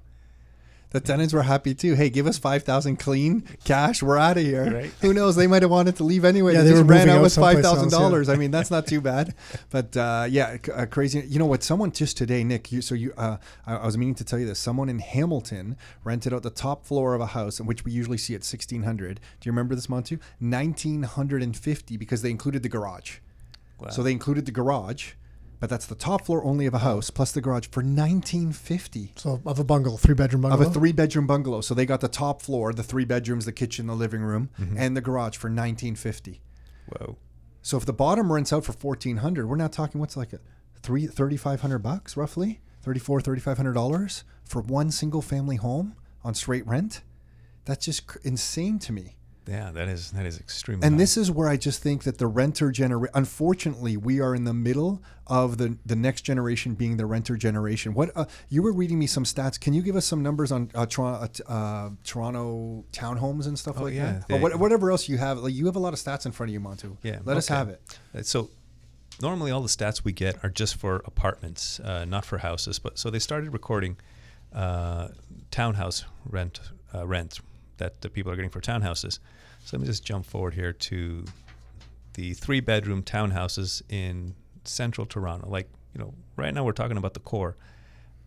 [0.93, 1.95] The tenants were happy too.
[1.95, 4.03] Hey, give us five thousand clean cash.
[4.03, 4.73] We're out of here.
[4.73, 4.93] Right.
[5.01, 5.37] Who knows?
[5.37, 6.53] They might have wanted to leave anyway.
[6.53, 8.29] Yeah, they, they just were ran moving out out with five someplace thousand else, dollars.
[8.29, 9.35] I mean, that's not too bad.
[9.71, 11.21] But uh, yeah, uh, crazy.
[11.21, 11.63] You know what?
[11.63, 12.71] Someone just today, Nick.
[12.71, 14.59] You, so you, uh, I, I was meaning to tell you this.
[14.59, 18.19] Someone in Hamilton rented out the top floor of a house, in which we usually
[18.19, 19.21] see at sixteen hundred.
[19.41, 20.21] Do you remember this, Montu?
[20.41, 23.19] Nineteen hundred and fifty because they included the garage.
[23.81, 23.89] Wow.
[23.89, 25.13] So they included the garage,
[25.63, 29.13] but that's the top floor only of a house plus the garage for nineteen fifty
[29.15, 30.61] So of a bungalow, three bedroom bungalow.
[30.63, 31.61] of a three bedroom bungalow.
[31.61, 34.77] So they got the top floor, the three bedrooms, the kitchen, the living room, Mm-hmm.
[34.77, 36.43] and the garage for nineteen fifty.
[36.89, 37.17] Whoa.
[37.63, 40.41] So if the bottom rents out for fourteen hundred, we're not talking what's like a
[40.83, 45.23] three thirty five hundred bucks roughly, thirty four thirty five hundred dollars for one single
[45.23, 45.95] family home
[46.25, 47.03] on straight rent.
[47.67, 49.17] That's just cr- insane to me.
[49.49, 50.87] Yeah, that is that is extremely.
[50.87, 53.11] And this is where I just think that the renter generation.
[53.15, 57.93] Unfortunately, we are in the middle of the the next generation being the renter generation.
[57.93, 59.59] What uh, you were reading me some stats?
[59.59, 63.85] Can you give us some numbers on uh, Toronto, uh, Toronto townhomes and stuff Oh,
[63.85, 64.29] like yeah, that?
[64.29, 65.39] they- or what, whatever else you have.
[65.39, 66.97] Like you have a lot of stats in front of you, Montu.
[67.03, 67.81] Yeah, let us have it.
[68.15, 68.51] Uh, So
[69.21, 72.79] normally all the stats we get are just for apartments, uh, not for houses.
[72.79, 73.97] But so they started recording
[74.53, 75.09] uh,
[75.51, 76.61] townhouse rent
[76.95, 77.41] uh, rent
[77.83, 79.19] that the people are getting for townhouses.
[79.65, 81.25] So let me just jump forward here to
[82.15, 85.49] the three bedroom townhouses in central Toronto.
[85.49, 87.57] Like, you know, right now we're talking about the core.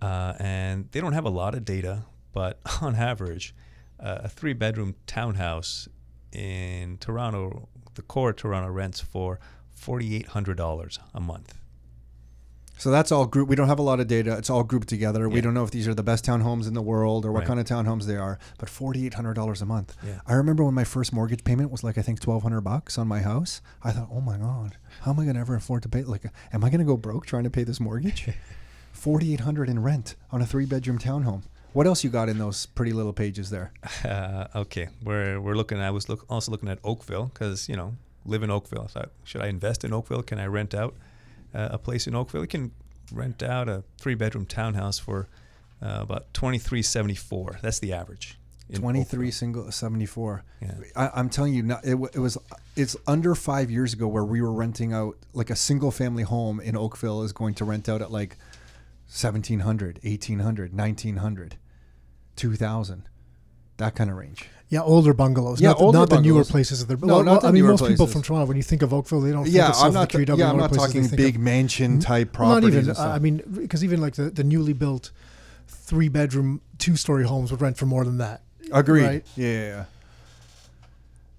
[0.02, 2.04] Uh, and they don't have a lot of data,
[2.34, 3.56] but on average,
[4.00, 5.88] uh, a three bedroom townhouse
[6.34, 9.40] in Toronto, the core Toronto rents for
[9.80, 11.56] $4,800 a month.
[12.78, 13.48] So that's all group.
[13.50, 14.38] We don't have a lot of data.
[14.38, 15.30] It's all grouped together.
[15.30, 17.48] We don't know if these are the best townhomes in the world or what Right.
[17.48, 18.38] kind of townhomes they are.
[18.60, 19.96] But forty eight hundred dollars a month.
[20.06, 20.20] Yeah.
[20.28, 23.08] I remember when my first mortgage payment was like I think twelve hundred bucks on
[23.08, 23.62] my house.
[23.84, 26.04] I thought, oh my god, how am I going to ever afford to pay?
[26.04, 28.28] Like, am I going to go broke trying to pay this mortgage?
[28.92, 31.44] Forty eight hundred in rent on a three bedroom townhome.
[31.74, 33.72] What else you got in those pretty little pages there?
[34.06, 35.80] Uh, okay, we're we're looking.
[35.80, 37.96] I was look, also looking at Oakville because you know
[38.26, 38.84] live in Oakville.
[38.84, 40.24] I thought, should I invest in Oakville?
[40.24, 40.94] Can I rent out
[41.56, 42.42] uh, a place in Oakville?
[42.42, 42.72] You can
[43.12, 45.28] rent out a three bedroom townhouse for
[45.82, 47.60] uh, about twenty three seventy four.
[47.62, 48.38] That's the average.
[48.74, 50.44] Twenty three single seventy four.
[50.62, 50.74] Yeah.
[50.96, 52.38] I, I'm telling you, not, it, it was
[52.76, 56.60] it's under five years ago where we were renting out like a single family home
[56.60, 58.38] in Oakville is going to rent out at like
[59.08, 61.58] 1700, 1800, 1900,
[62.36, 63.10] 2000,
[63.78, 64.48] that kind of range.
[64.70, 65.62] Yeah, older bungalows.
[65.62, 66.80] Yeah, not, the, older not the newer places.
[66.80, 68.82] That they're, No, well, not the I mean, most people from Toronto, when you think
[68.82, 70.38] of Oakville, they don't think Yeah, of I'm South not.
[70.38, 72.90] Yeah, I'm not places talking big mansion type Well, not even.
[72.98, 75.12] I mean, because even like the, the newly built
[75.68, 78.42] three bedroom, two story homes would rent for more than that.
[78.72, 79.04] agreed.
[79.04, 79.26] right.
[79.36, 79.86] Yeah, yeah, yeah.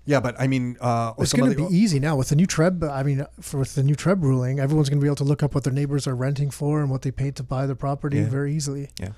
[0.08, 2.84] Yeah, but I mean, uh, It's going to be easy now with the new Treb.
[2.84, 5.42] I mean, for with the new Treb ruling, everyone's going to be able to look
[5.42, 8.18] up what their neighbors are renting for and what they paid to buy the property
[8.18, 8.28] Yeah.
[8.28, 8.88] very easily.
[9.00, 9.08] Yeah.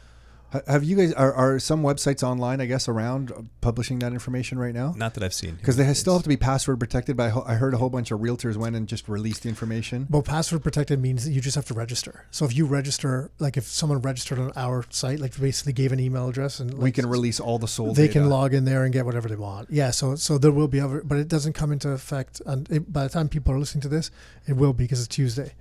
[0.53, 2.61] Ha- Have you guys are, are some websites online?
[2.61, 5.57] I guess around publishing that information right now Not that I've seen.
[5.57, 7.17] because they ha- still have to be password protected.
[7.17, 9.49] But I, ho- I heard a whole bunch of realtors went and just released the
[9.51, 10.07] information.
[10.11, 12.25] Well, password protected means that you just have to register.
[12.31, 16.01] So if you register, like if someone registered on our site, like basically gave an
[16.01, 17.97] email address and we can release all the sold.
[17.97, 18.21] they data.
[18.21, 19.71] can log in there and get whatever they want.
[19.71, 22.41] Yeah, so so there will be other, but it doesn't come into effect.
[22.47, 24.11] And it, by the time people are listening to this,
[24.47, 25.53] it will be because it's Tuesday.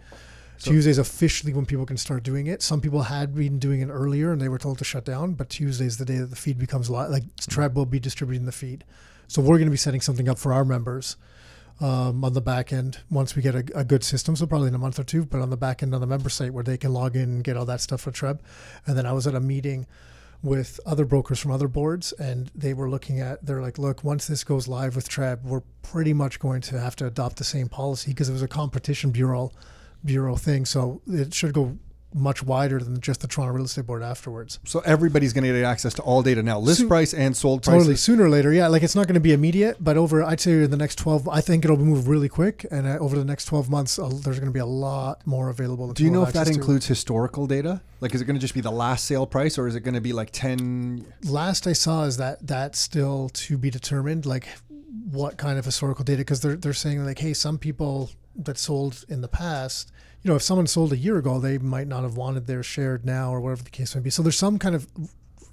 [0.57, 2.61] So- Tuesday's officially when people can start doing it.
[2.61, 5.49] Some people had been doing it earlier and they were told to shut down, but
[5.49, 7.09] Tuesday's the day that the feed becomes live.
[7.09, 8.83] Like Treb will be distributing the feed,
[9.27, 11.15] so we're going to be setting something up for our members
[11.79, 14.35] um, on the back end once we get a, a good system.
[14.35, 16.29] So probably in a month or two, but on the back end on the member
[16.29, 18.41] site where they can log in and get all that stuff for Treb.
[18.85, 19.85] And then I was at a meeting
[20.43, 23.45] with other brokers from other boards, and they were looking at.
[23.45, 26.95] They're like, look, once this goes live with Treb, we're pretty much going to have
[26.97, 29.51] to adopt the same policy because it was a competition bureau
[30.07, 30.65] bureau thing.
[30.65, 31.77] So it should go
[32.13, 34.59] much wider than just the Toronto Real Estate Board afterwards.
[34.65, 37.63] So everybody's going to get access to all data now, list So- price and sold
[37.63, 37.95] Totally.
[37.97, 38.67] Sooner or later, yeah.
[38.67, 41.27] Like it's not going to be immediate, but over, I'd say in the next 12,
[41.27, 42.65] I think it'll move really quick.
[42.71, 45.49] And uh, over the next 12 months, uh, there's going to be a lot more
[45.49, 45.91] available.
[45.91, 46.61] Do you know if that access to.
[46.61, 47.81] includes historical data?
[47.99, 49.95] Like, is it going to just be the last sale price, or is it going
[49.95, 51.05] to be like ten?
[51.25, 54.25] last I saw is that that's still to be determined.
[54.25, 54.47] Like
[55.11, 56.19] what kind of historical data?
[56.19, 59.91] Because they're they're saying like, hey, some people that sold in the past,
[60.27, 63.05] you know, if someone sold a year ago, they might not have wanted their shared
[63.05, 64.09] now, or whatever the case may be.
[64.09, 64.85] So there's some kind of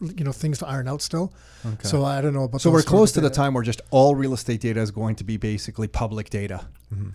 [0.01, 1.33] you know things to iron out still.
[1.65, 1.87] Okay.
[1.89, 2.61] So I don't know about.
[2.61, 5.25] So we're close to the time where just all real estate data is going to
[5.25, 6.67] be basically public data.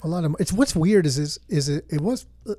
[0.03, 2.25] A lot of it's what's weird is is is it it was.
[2.49, 2.53] uh,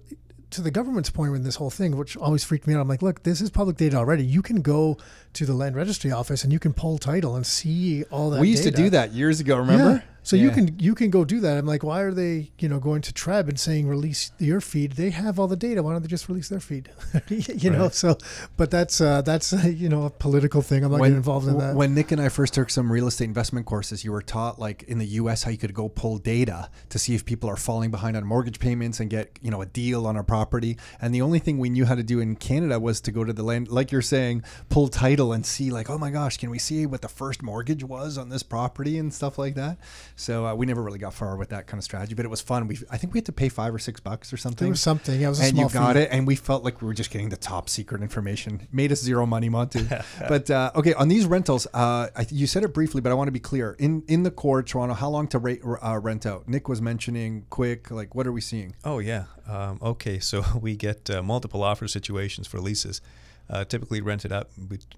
[0.51, 3.03] To the government's point in this whole thing, which always freaked me out, I'm like,
[3.03, 4.25] look, this is public data already.
[4.25, 4.97] You can go
[5.39, 8.41] to the land registry office and you can pull title and see all that.
[8.41, 9.55] we used to do that years ago.
[9.57, 10.03] Remember?
[10.23, 10.27] Yeah.
[10.27, 11.57] So you can you can go do that.
[11.57, 14.93] I'm like, why are they you know going to Treb and saying release your feed?
[14.93, 15.83] They have all the data.
[15.83, 16.91] Why don't they just release their feed?
[17.29, 17.89] you know.
[17.89, 18.19] So,
[18.57, 20.85] but that's uh, that's uh, you know a political thing.
[20.85, 21.75] I'm not getting involved in that.
[21.75, 24.83] When Nick and I first took some real estate investment courses, you were taught like
[24.85, 25.43] in the U.S.
[25.43, 28.59] how you could go pull data to see if people are falling behind on mortgage
[28.59, 30.77] payments and get you know a deal on a property.
[31.01, 33.33] And the only thing we knew how to do in Canada was to go to
[33.33, 36.59] the land, like you're saying, pull title and see like, oh my gosh, can we
[36.59, 39.79] see what the first mortgage was on this property and stuff like that.
[40.21, 42.41] So uh, we never really got far with that kind of strategy, but it was
[42.41, 42.67] fun.
[42.67, 44.81] We I think we had to pay five or six bucks or something there was
[44.81, 45.21] something.
[45.21, 46.03] Yeah, it was a and small you got fee.
[46.03, 49.01] it and we felt like we were just getting the top secret information made us
[49.01, 53.01] zero money Montu but uh, okay on these rentals uh, I, you said it briefly
[53.01, 55.63] but i want to be clear in in the core toronto how long to rate,
[55.65, 59.25] uh, rent out nick was mentioning quick like what are we seeing Oh yeah.
[59.47, 63.01] Um, okay, so we get uh, multiple offer situations for leases,
[63.49, 64.49] uh, typically rented out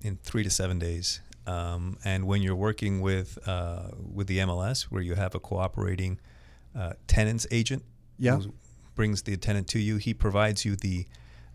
[0.02, 1.20] in three to seven days.
[1.46, 6.20] Um, and when you're working with uh, with the MLS, where you have a cooperating
[6.74, 7.82] uh, tenants agent,
[8.18, 8.36] Yeah.
[8.36, 8.52] who
[8.94, 11.06] brings the tenant to you, he provides you the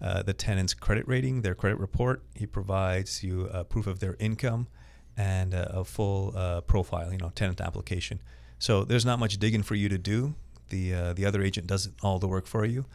[0.02, 2.22] uh, the tenant's credit rating, their credit report.
[2.36, 4.68] He provides you a proof of their income
[5.16, 8.22] and a, a full uh, profile, you know, tenant application.
[8.60, 10.36] So there's not much digging for you to do.
[10.70, 12.86] The uh, the other agent does all the work for you,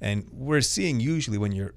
[0.00, 1.74] and we're seeing usually when you're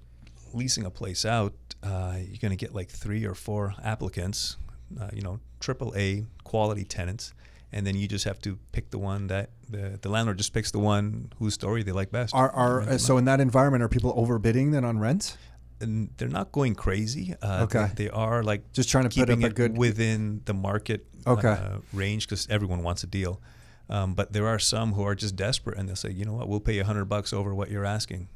[0.53, 1.53] leasing a place out,
[1.85, 4.57] uh, you're going to get like three or four applicants,
[4.99, 7.33] uh, you know, triple A quality tenants,
[7.71, 10.71] and then you just have to pick the one that the, the landlord just picks
[10.71, 12.33] the one whose story they like best.
[12.33, 15.37] Are are uh, so in that environment are people overbidding then on rent?
[15.81, 17.35] and they're not going crazy.
[17.41, 17.87] Uh, Okay.
[17.95, 21.05] they, they are like Just trying to put up a it good within the market
[21.27, 21.49] Okay.
[21.49, 23.41] uh, range because everyone wants a deal.
[23.89, 26.47] Um, but there are some who are just desperate and they'll say, you know what,
[26.47, 28.29] we'll pay you a hundred bucks over what you're asking,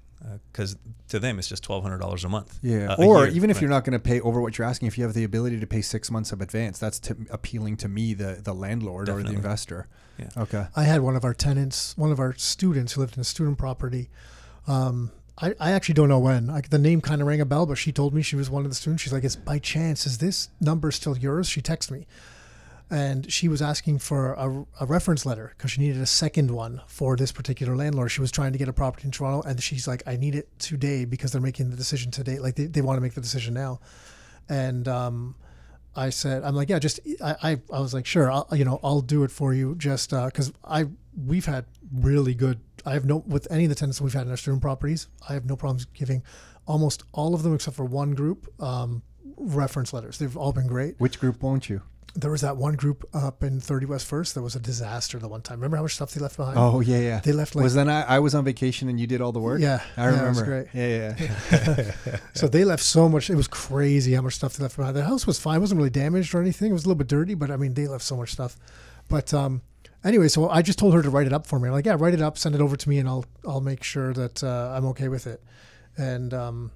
[0.51, 0.75] because
[1.07, 2.59] to them it's just twelve hundred dollars a month.
[2.61, 3.61] Yeah, uh, or year, even if right.
[3.61, 5.67] you're not going to pay over what you're asking, if you have the ability to
[5.67, 9.33] pay six months of advance, that's to, appealing to me, the the landlord or the
[9.33, 9.87] investor.
[10.17, 10.29] Yeah.
[10.37, 10.65] Okay.
[10.75, 13.57] I had one of our tenants, one of our students who lived in a student
[13.57, 14.09] property.
[14.67, 15.11] Um,
[15.41, 16.49] I, I actually don't know when.
[16.49, 18.65] I, the name kind of rang a bell, but she told me she was one
[18.65, 19.03] of the students.
[19.03, 20.05] She's like, "It's by chance.
[20.05, 22.07] Is this number still yours?" She texted me,
[22.89, 26.81] and she was asking for a, a reference letter because she needed a second one
[26.87, 28.11] for this particular landlord.
[28.11, 30.47] She was trying to get a property in Toronto, and she's like, "I need it
[30.59, 32.39] today because they're making the decision today.
[32.39, 33.79] Like they, they want to make the decision now."
[34.47, 35.35] And um,
[35.95, 38.79] I said, I'm like, yeah, just I, I, I was like, sure, I'll, you know,
[38.83, 40.87] I'll do it for you, just because I
[41.25, 42.59] we've had really good.
[42.85, 45.07] I have no with any of the tenants we've had in our student properties.
[45.27, 46.23] I have no problems giving
[46.65, 49.01] almost all of them except for one group um,
[49.37, 50.17] reference letters.
[50.17, 50.95] They've all been great.
[50.99, 51.81] Which group won't you?
[52.15, 55.27] There was that one group up in 30 West First that was a disaster the
[55.27, 55.59] one time.
[55.59, 56.57] Remember how much stuff they left behind?
[56.57, 57.19] Oh yeah, yeah.
[57.19, 59.39] They left like was then I, I was on vacation and you did all the
[59.39, 59.61] work.
[59.61, 60.43] yeah, I yeah, remember.
[60.45, 60.67] great.
[60.73, 62.17] Yeah, yeah.
[62.33, 63.29] So they left so much.
[63.29, 64.95] It was crazy how much stuff they left behind.
[64.95, 65.57] The house was fine.
[65.57, 66.71] It wasn't really damaged or anything.
[66.71, 68.57] It was a little bit dirty, but I mean, they left so much stuff.
[69.07, 69.61] But um,
[70.03, 71.67] anyway, so I just told her to write it up for me.
[71.67, 73.83] I'm like, yeah, write it up, send it over to me, and I'll I'll make
[73.83, 75.43] sure that uh, I'm okay with it.
[75.97, 76.71] And um,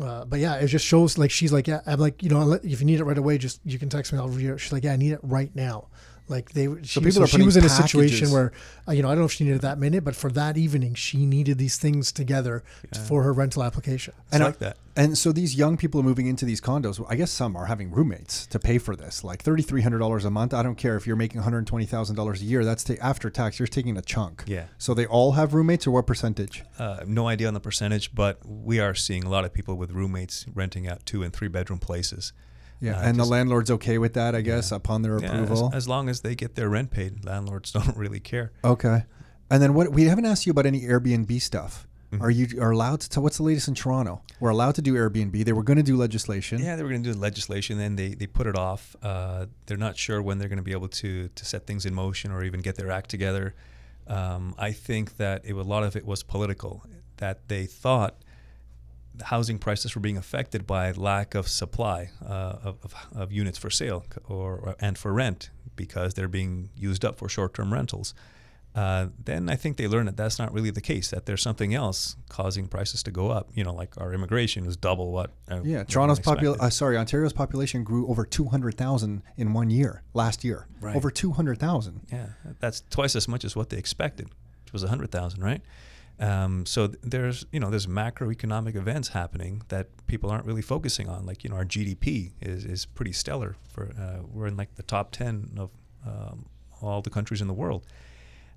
[0.00, 2.80] uh, but yeah, it just shows like she's like, yeah, I'm like, you know, if
[2.80, 4.18] you need it right away, just you can text me.
[4.18, 4.58] I'll review it.
[4.58, 5.88] She's like, yeah, I need it right now.
[6.30, 8.52] Like they, she, people so are she was in a situation packages- where,
[8.88, 10.94] uh, you know, I don't know if she needed that minute, but for that evening,
[10.94, 12.62] she needed these things together
[12.94, 13.00] Yeah.
[13.02, 14.14] for her rental application.
[14.26, 14.76] It's And I- like that.
[14.96, 17.02] And so these young people are moving into these condos.
[17.08, 20.24] I guess some are having roommates to pay for this, like thirty three hundred dollars
[20.24, 20.52] a month.
[20.52, 22.64] I don't care if you're making one hundred twenty thousand dollars a year.
[22.64, 23.58] That's ta- after tax.
[23.58, 24.42] You're taking a chunk.
[24.46, 24.64] Yeah.
[24.78, 26.64] So they all have roommates, or what percentage?
[26.78, 29.92] Uh, no idea on the percentage, but we are seeing a lot of people with
[29.92, 32.32] roommates renting out two and three bedroom places.
[32.80, 35.70] Yeah, Uh, and the landlord's okay with that, I guess, upon their Yeah, as, approval.
[35.74, 38.52] as long as they get their rent paid, landlords don't really care.
[38.64, 39.04] okay.
[39.52, 39.92] And then what?
[39.92, 41.86] We haven't asked you about any Airbnb stuff.
[42.12, 42.20] Mhm.
[42.22, 43.20] Are you are allowed to?
[43.20, 44.22] What's the latest in Toronto?
[44.40, 45.44] We're allowed to do Airbnb.
[45.44, 46.60] They were going to do legislation.
[46.62, 48.96] Yeah, they were going to do legislation, then they, they put it off.
[49.02, 51.94] Uh, they're not sure when they're going to be able to to set things in
[51.94, 53.54] motion or even get their act together.
[54.06, 56.84] Um, I think that it, a lot of it was political.
[57.18, 58.16] That they thought
[59.22, 63.70] housing prices were being affected by lack of supply uh, of, of, of units for
[63.70, 68.14] sale or, and for rent because they're being used up for short-term rentals.
[68.72, 71.10] Uh, then I think they learned that that's not really the case.
[71.10, 73.48] That there's something else causing prices to go up.
[73.54, 75.32] You know, like our immigration is double what.
[75.50, 76.60] Uh, Yeah, Toronto's popul- expected.
[76.60, 80.68] uh, sorry, Ontario's population grew over 200,000 in one year last year.
[80.80, 80.94] Right.
[80.94, 82.02] Over 200,000.
[82.12, 82.26] Yeah,
[82.60, 84.28] that's twice as much as what they expected,
[84.64, 85.62] which was hundred thousand, right?
[86.20, 91.08] Um, so th- there's you know there's macroeconomic events happening that people aren't really focusing
[91.08, 91.24] on.
[91.26, 93.56] Like you know our GDP is, is pretty stellar.
[93.72, 95.70] For uh, we're in like the top ten of
[96.06, 96.46] um,
[96.82, 97.86] all the countries in the world.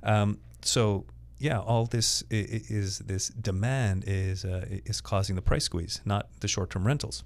[0.04, 1.06] Um, so
[1.40, 6.02] yeah, all this i- i- is this demand is uh, is causing the price squeeze,
[6.06, 7.24] not the short-term rentals.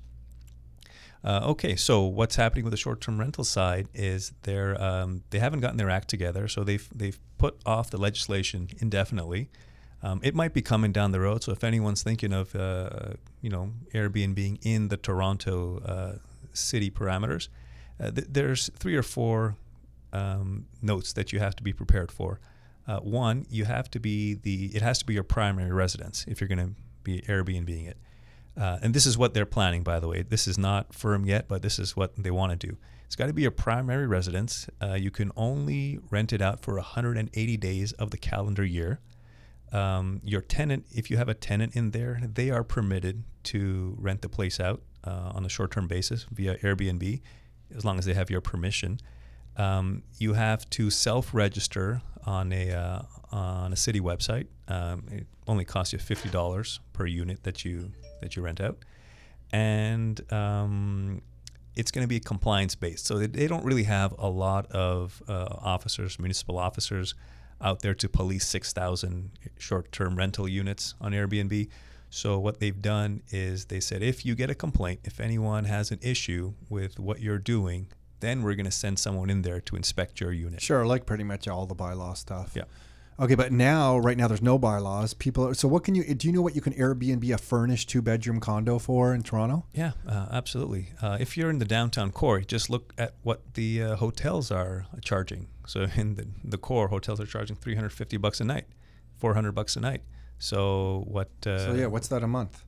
[1.24, 5.62] Uh, okay, so what's happening with the short-term rental side is they're um, they haven't
[5.62, 9.50] gotten their act together, so they've they've put off the legislation indefinitely.
[10.04, 11.44] Um, it might be coming down the road.
[11.44, 16.14] So if anyone's thinking of uh, you know Airbnb in the Toronto uh,
[16.54, 17.50] city parameters,
[18.00, 19.56] uh, th- there's three or four
[20.14, 22.40] um, notes that you have to be prepared for.
[22.88, 26.40] Uh, one, you have to be the it has to be your primary residence if
[26.40, 27.98] you're going to be Airbnbing it.
[28.60, 30.24] Uh, and this is what they're planning, by the way.
[30.24, 32.78] This is not firm yet, but this is what they want to do.
[33.06, 34.68] It's got to be your primary residence.
[34.82, 39.00] Uh, you can only rent it out for 180 days of the calendar year.
[39.72, 44.22] Um, your tenant, if you have a tenant in there, they are permitted to rent
[44.22, 47.22] the place out uh, on a short term basis via Airbnb,
[47.76, 49.00] as long as they have your permission.
[49.58, 53.02] Um, you have to self register on a, uh,
[53.32, 54.48] on a city website.
[54.68, 57.92] Um, it only costs you fifty dollars per unit that you
[58.22, 58.78] that you rent out,
[59.52, 61.22] and um,
[61.76, 63.06] it's going to be compliance based.
[63.06, 67.14] So they, they don't really have a lot of uh, officers, municipal officers,
[67.62, 71.70] out there to police six thousand short term rental units on Airbnb.
[72.10, 75.92] So what they've done is they said if you get a complaint, if anyone has
[75.92, 77.88] an issue with what you're doing,
[78.20, 80.62] then we're going to send someone in there to inspect your unit.
[80.62, 82.54] Sure, like pretty much all the bylaw stuff.
[82.56, 82.64] Yeah.
[83.20, 85.16] Okay, but now, right now, there's no bylaws.
[85.16, 85.48] People.
[85.48, 86.04] Are, so, what can you?
[86.14, 89.66] Do you know what you can Airbnb a furnished two bedroom condo for in Toronto?
[89.74, 90.90] Yeah, uh, absolutely.
[91.02, 94.86] Uh, if you're in the downtown core, just look at what the uh, hotels are
[95.02, 95.48] charging.
[95.66, 98.66] So in the, the core, hotels are charging 350 bucks a night,
[99.16, 100.02] 400 bucks a night.
[100.38, 101.30] So what?
[101.46, 102.64] Uh, so yeah, what's that a month?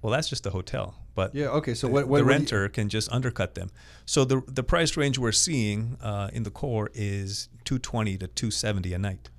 [0.00, 1.48] Well, that's just the hotel, but Yeah.
[1.48, 1.74] Okay.
[1.74, 2.08] So the, what?
[2.08, 3.70] what the do you- renter can just undercut them.
[4.06, 8.92] So the the price range we're seeing uh, in the core is 220 to 270
[8.94, 9.30] a night.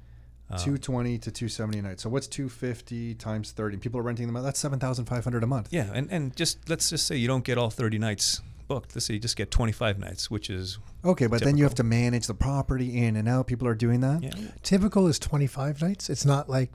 [0.50, 2.00] Uh, 220 to 270 a night.
[2.02, 3.78] So what's 250 times 30?
[3.78, 4.44] People are renting them out.
[4.44, 5.70] That's 7,500 a month.
[5.72, 8.94] Yeah, and, and just let's just say you don't get all 30 nights booked.
[8.94, 11.84] Let's say you just get 25 nights, which is Okay, but then you have to
[11.84, 13.48] manage the property in and out.
[13.48, 14.22] People are doing that.
[14.24, 14.32] yeah.
[14.62, 16.10] Typical is 25 nights.
[16.10, 16.72] It's not like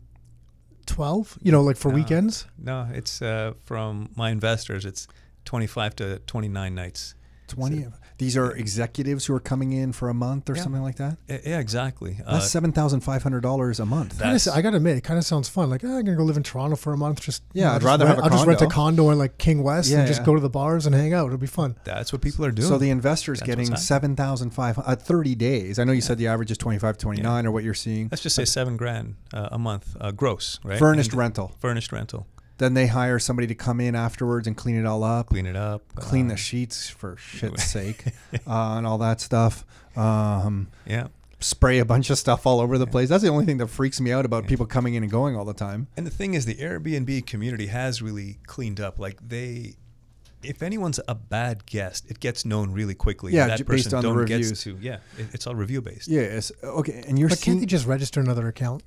[0.87, 1.95] 12, you know, like for No.
[1.97, 2.47] weekends.
[2.59, 4.84] No, it's uh, from my investors.
[4.84, 5.07] It's
[5.45, 7.14] 25 to 29 nights.
[7.47, 7.87] 20.
[8.19, 10.63] These are executives who are coming in for a month or Yeah.
[10.63, 11.19] something like that.
[11.29, 12.19] Uh, Yeah, exactly.
[12.27, 14.11] Uh, That's $7,500 a month.
[14.13, 15.69] Kinda, That's- I gotta admit, it kind of sounds fun.
[15.69, 17.21] Like, oh, I'm gonna go live in Toronto for a month.
[17.21, 18.75] Just you Yeah, know, I'd just rather rent, have a I'll just rent a condo.
[19.05, 20.27] condo in like King West Yeah, and just yeah.
[20.27, 21.27] go to the bars and hang out.
[21.27, 21.77] It'll be fun.
[21.85, 22.69] that's what people are doing.
[22.69, 23.81] So the investor's That's getting happening.
[23.83, 25.79] 7,500 at 30 days.
[25.79, 28.09] I know you said the average is 25 29 or what you're seeing.
[28.11, 30.79] Let's just say seven grand uh, a month uh, gross, right?
[30.79, 31.53] Furnished And- rental.
[31.59, 32.27] Furnished rental.
[32.59, 35.29] Then they hire somebody to come in afterwards and clean it all up.
[35.29, 35.83] Clean it up.
[35.97, 38.05] clean uh, the sheets for shit's sake
[38.47, 39.65] uh, and all that stuff
[39.97, 41.09] um, Yeah.
[41.41, 44.01] spray a bunch of stuff all over the place that's the only thing that freaks
[44.01, 46.47] me out about people coming in and going all the time And the thing is,
[46.47, 48.99] the Airbnb community has really cleaned up.
[48.99, 49.75] Like they,
[50.43, 53.33] if anyone's a bad guest, it gets known really quickly.
[53.33, 54.51] Yeah, that j- based person on the don't reviews.
[54.51, 54.79] gets to.
[54.81, 56.09] Yeah, it, it's all review based.
[56.09, 58.83] yes okay and you're But can't they just register another account?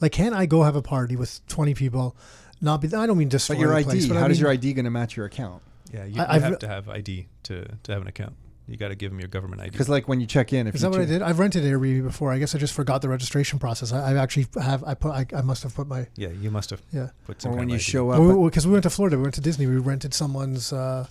[0.00, 2.16] Like, can't I go have a party with 20 people?
[2.60, 2.88] Not be.
[2.94, 4.52] I don't mean destroy but your the id place, but how I does mean- your
[4.52, 7.66] id going to match your account Yeah, you, I- you I've to have ID to,
[7.84, 8.34] to have an account.
[8.66, 9.70] You got to give them your government ID.
[9.70, 11.22] because like when you check in if Is you that what I che- did?
[11.22, 12.32] I've rented Airbnb before.
[12.32, 13.92] I guess I just forgot the registration process.
[13.92, 14.84] I, I actually have.
[14.84, 15.10] I put.
[15.12, 16.06] I, I must have put my.
[16.16, 17.08] yeah, you must have Yeah.
[17.26, 17.82] put some or when you ID.
[17.82, 19.16] show up Because we, 'cause we went to Florida.
[19.16, 19.66] We went to Disney.
[19.66, 20.70] We rented someone's.
[20.72, 21.06] Uh,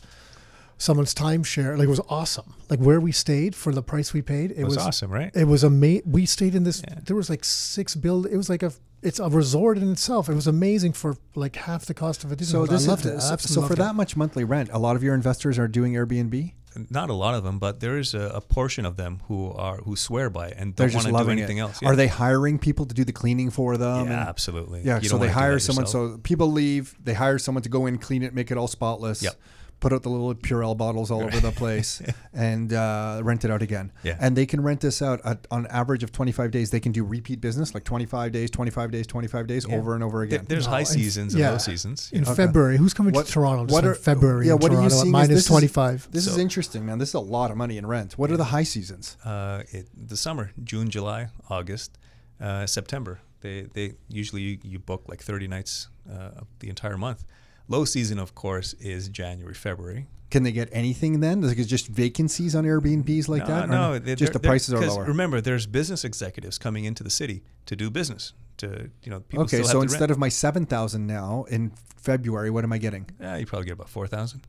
[0.77, 1.75] someone's timeshare.
[1.75, 2.53] Like it was awesome.
[2.69, 4.51] Like where we stayed for the price we paid.
[4.51, 5.31] It It was, was awesome, right?
[5.35, 6.11] It was amazing.
[6.11, 6.83] We stayed in this.
[6.87, 6.99] Yeah.
[7.03, 8.27] There was like six build.
[8.27, 8.71] It was like a.
[9.01, 10.27] It's a resort in itself.
[10.29, 12.51] It was amazing for like half the cost of a Disney.
[12.53, 12.77] so hotel.
[12.77, 13.15] this I loved is it.
[13.15, 13.77] I so, absolutely so for it.
[13.85, 16.53] that much monthly rent a lot of your investors are doing airbnb
[16.89, 19.77] Not a lot of them, but there is a, a portion of them who are
[19.77, 21.81] who swear by it and they're don't want to do anything it else.
[21.83, 24.81] are they hiring people to do the cleaning for them Yeah, and- absolutely.
[24.83, 25.85] Yeah, You so they hire someone.
[25.85, 26.13] yourself.
[26.15, 26.95] So people leave.
[27.03, 29.21] They hire someone to go in, clean it, make it all spotless.
[29.23, 29.35] Yep.
[29.79, 32.01] Put out the little Purell bottles all over the place,
[32.33, 33.91] and uh, rent it out again.
[34.03, 34.17] Yeah.
[34.19, 36.71] And they can rent this out at, on average of 25 days.
[36.71, 39.75] They can do repeat business, like 25 days, 25 days, 25 days, Yeah.
[39.75, 40.45] over and over There- again.
[40.49, 41.51] there's No, high seasons and yeah.
[41.51, 42.09] low seasons.
[42.11, 42.33] in Okay.
[42.33, 42.77] February.
[42.77, 43.65] Who's coming What- to Toronto?
[43.65, 44.47] Just what in are- February?
[44.47, 46.07] yeah, in what are you Toronto at seeing is minus this is- twenty five.
[46.11, 46.97] this is interesting, man.
[46.97, 48.17] This is a lot of money in rent.
[48.17, 49.15] What are the high seasons?
[49.23, 51.99] uh, it, the summer, June, July, August,
[52.41, 53.19] uh, September.
[53.41, 57.23] They they usually you, you book like 30 nights uh, the entire month.
[57.67, 60.07] Low season, of course, is January, February.
[60.29, 61.43] Can they get anything then?
[61.43, 63.69] Is it just vacancies on Airbnbs like no, that?
[63.69, 65.05] No, they- just the prices are lower.
[65.05, 68.33] Remember, there's business executives coming into the city to do business.
[68.57, 70.11] To you know, people Okay, still so to instead rent.
[70.11, 73.05] of my seven thousand now in February, what am I getting?
[73.21, 74.41] yeah, you probably get about four thousand.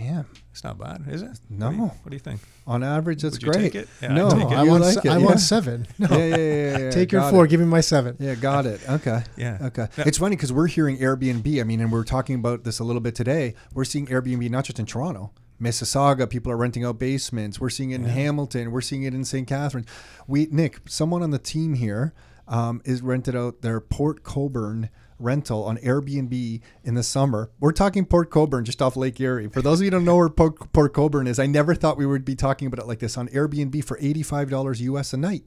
[0.00, 0.26] Damn.
[0.50, 1.38] It's not bad, is it?
[1.48, 1.66] No.
[1.66, 2.40] What do you, what do you think?
[2.66, 3.54] On average, that's great.
[3.54, 3.88] take it?
[4.02, 4.46] Yeah, I'd no, take.
[4.48, 4.82] I want.
[4.82, 5.24] like se- it, I yeah.
[5.24, 5.86] want seven.
[5.98, 7.44] No, Yeah, yeah, yeah, yeah, take your four.
[7.44, 7.48] it.
[7.48, 8.16] Give me my seven.
[8.18, 8.80] Yeah, got it.
[8.88, 9.22] Okay.
[9.36, 9.58] Yeah.
[9.62, 9.86] Okay.
[9.98, 10.04] Yeah.
[10.06, 11.60] It's funny because we're hearing Airbnb.
[11.60, 13.54] I mean, and we are talking about this a little bit today.
[13.74, 16.28] We're seeing Airbnb not just in Toronto, Mississauga.
[16.28, 17.60] People are renting out basements.
[17.60, 18.10] We're seeing it in Yeah.
[18.12, 18.72] Hamilton.
[18.72, 19.46] We're seeing it in St.
[19.46, 19.86] Catharines.
[20.26, 22.14] We, Nick, someone on the team here
[22.48, 24.88] um, is rented out their Port Colborne
[25.20, 27.50] rental on Airbnb in the summer.
[27.60, 29.48] We're talking Port Colborne, just off Lake Erie.
[29.48, 31.98] For those of you who don't know where Port, Port Colborne is, I never thought
[31.98, 35.16] we would be talking about it like this on Airbnb for eighty-five dollars US a
[35.16, 35.44] night.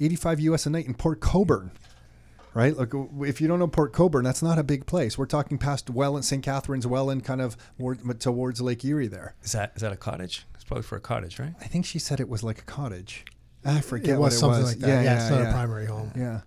[0.00, 1.70] 85 US a night in Port Colborne.
[2.52, 2.76] Right?
[2.76, 5.18] Look, if you don't know Port Colborne, that's not a big place.
[5.18, 6.40] We're talking past Welland, St.
[6.40, 9.34] Catharines, Welland, kind of more, towards Lake Erie there.
[9.42, 10.46] Is that is that a cottage?
[10.54, 11.54] It's probably for a cottage, right?
[11.60, 13.24] I think she said it was like a cottage.
[13.64, 14.70] I forget it what was it something was.
[14.72, 14.88] like that.
[14.88, 15.48] Yeah, yeah, it's not yeah.
[15.48, 16.12] a primary home.
[16.14, 16.42] Yeah.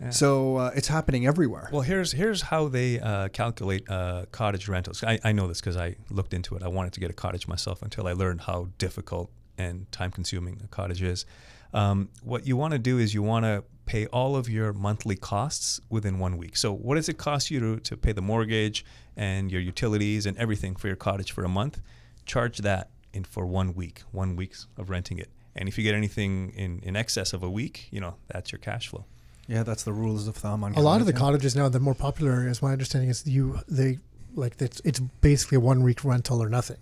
[0.00, 0.10] Yeah.
[0.10, 1.68] So uh, it's happening everywhere.
[1.72, 5.02] Well, here's here's how they uh, calculate uh, cottage rentals.
[5.02, 6.62] I, I know this because I looked into it.
[6.62, 10.60] I wanted to get a cottage myself until I learned how difficult and time consuming
[10.64, 11.26] a cottage is.
[11.74, 15.16] Um, what you want to do is you want to pay all of your monthly
[15.16, 16.56] costs within one week.
[16.56, 18.84] So, what does it cost you to, to pay the mortgage
[19.16, 21.80] and your utilities and everything for your cottage for a month?
[22.24, 25.30] Charge that in for one week, one week's of renting it.
[25.56, 28.60] And if you get anything in, in excess of a week, you know, that's your
[28.60, 29.04] cash flow.
[29.48, 31.54] Yeah, that's the rules of thumb on A lot of the cottages.
[31.54, 33.98] cottages now, the more popular areas, my understanding is you they
[34.34, 36.76] like it's it's basically a one week rental or nothing.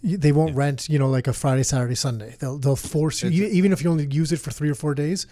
[0.00, 0.58] you- they won't Yeah.
[0.58, 2.36] rent, you know, like a Friday, Saturday, Sunday.
[2.38, 4.94] They'll they'll force you, It's- even if you only use it for three or four
[4.94, 5.26] days.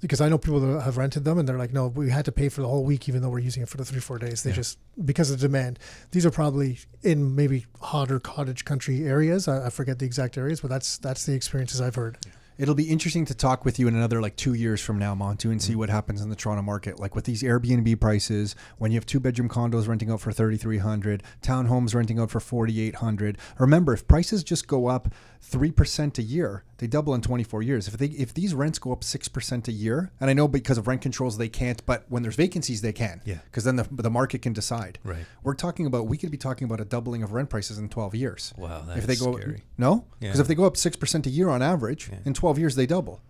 [0.00, 2.32] Because I know people that have rented them and they're like, no, we had to
[2.32, 4.42] pay for the whole week, even though we're using it for the three, four days.
[4.42, 4.56] They Yeah.
[4.56, 5.78] just because of the demand.
[6.10, 9.46] These are probably in maybe hotter cottage country areas.
[9.46, 12.18] I, I forget the exact areas, but that's that's the experiences I've heard.
[12.62, 15.50] It'll be interesting to talk with you in another like two years from now, Montu,
[15.50, 15.80] and see mm-hmm.
[15.80, 17.00] what happens in the Toronto market.
[17.00, 20.56] Like with these Airbnb prices, when you have two bedroom condos renting out for thirty
[20.56, 23.36] three hundred, townhomes renting out for forty eight hundred.
[23.58, 25.12] Remember, if prices just go up
[25.44, 27.88] three percent a year, they double in twenty four years.
[27.88, 30.78] If they if these rents go up six percent a year, and I know because
[30.78, 33.20] of rent controls they can't, but when there's vacancies they can.
[33.24, 33.38] Yeah.
[33.44, 34.98] Because then the, the market can decide.
[35.04, 35.24] Right.
[35.42, 38.14] We're talking about we could be talking about a doubling of rent prices in twelve
[38.14, 38.54] years.
[38.56, 39.64] Wow, that if they go scary.
[39.76, 40.42] no, because Yeah.
[40.42, 42.18] if they go up six percent a year on average, Yeah.
[42.24, 43.20] in twelve years they double,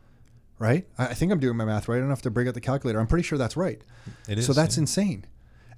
[0.59, 0.87] right?
[0.99, 1.97] I, I think I'm doing my math right.
[1.97, 3.01] I don't have to bring out the calculator.
[3.01, 3.81] I'm pretty sure that's right.
[4.29, 4.47] It is.
[4.47, 4.83] so that's yeah.
[4.83, 5.25] insane.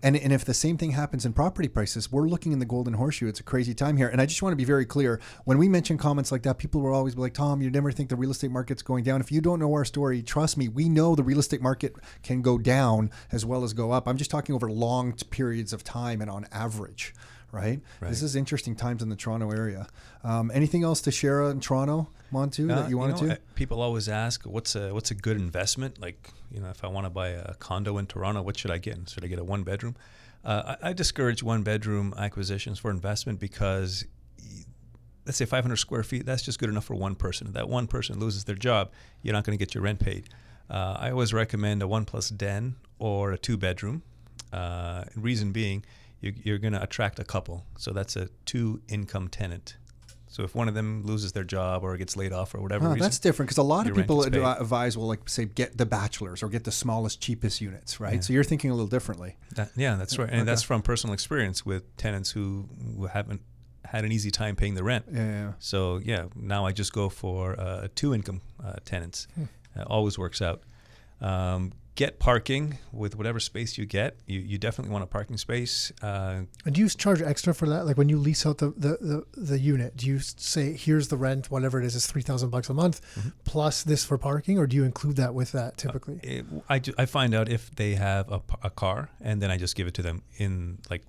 [0.04, 2.92] And and if the same thing happens in property prices, we're looking in the golden
[2.94, 3.26] horseshoe.
[3.26, 4.06] It's a crazy time here.
[4.06, 5.18] And I just want to be very clear.
[5.44, 8.10] When we mention comments like that, people will always be like, Tom, you never think
[8.10, 9.22] the real estate market's going down.
[9.22, 12.42] If you don't know our story, trust me, we know the real estate market can
[12.42, 14.06] go down as well as go up.
[14.06, 17.14] I'm just talking over long periods of time and on average.
[17.50, 17.80] Right?
[18.00, 18.08] Right.
[18.10, 19.86] This is interesting times in the Toronto area.
[20.24, 23.40] Um, anything else to share in Toronto, Montu, Uh, that you wanted know, to?
[23.54, 27.04] People always ask, "What's a what's a good investment?" Like, you know, if I want
[27.06, 29.10] to buy a condo in Toronto, what should I get?
[29.10, 29.96] Should I get a one bedroom?
[30.44, 34.04] Uh, I, I discourage one bedroom acquisitions for investment because,
[35.26, 37.48] let's say 500 square feet, that's just good enough for one person.
[37.48, 38.92] If that one person loses their job,
[39.22, 40.28] you're not going to get your rent paid.
[40.70, 44.02] Uh, I always recommend a one plus den or a two bedroom.
[44.52, 45.84] Uh, reason being,
[46.20, 47.66] you, you're going to attract a couple.
[47.76, 49.76] So that's a two income tenant.
[50.34, 52.88] So if one of them loses their job or gets laid off or whatever Oh,
[52.88, 55.86] reason, that's different because a lot of people is advise will like say get the
[55.86, 58.14] bachelors or get the smallest, cheapest units, right?
[58.14, 58.20] Yeah.
[58.20, 59.36] So you're thinking a little differently.
[59.54, 60.46] That, yeah, that's right, and Okay.
[60.46, 63.42] that's from personal experience with tenants who, who haven't
[63.84, 65.04] had an easy time paying the rent.
[65.12, 65.52] Yeah, yeah.
[65.60, 69.28] So yeah, now I just go for uh, two income uh, tenants.
[69.78, 70.64] Uh, always works out.
[71.20, 74.16] Um, get parking with whatever space you get.
[74.26, 75.92] You, you definitely want a parking space.
[76.02, 77.86] Uh, And do you charge extra for that?
[77.86, 81.16] Like when you lease out the, the, the, the unit, do you say here's the
[81.16, 83.28] rent, whatever it is, is three thousand bucks a month Mm-hmm.
[83.44, 86.18] plus this for parking, or do you include that with that typically?
[86.22, 88.30] it, I, do- I find out if they have
[88.62, 91.02] a car, and then I just give it to them in like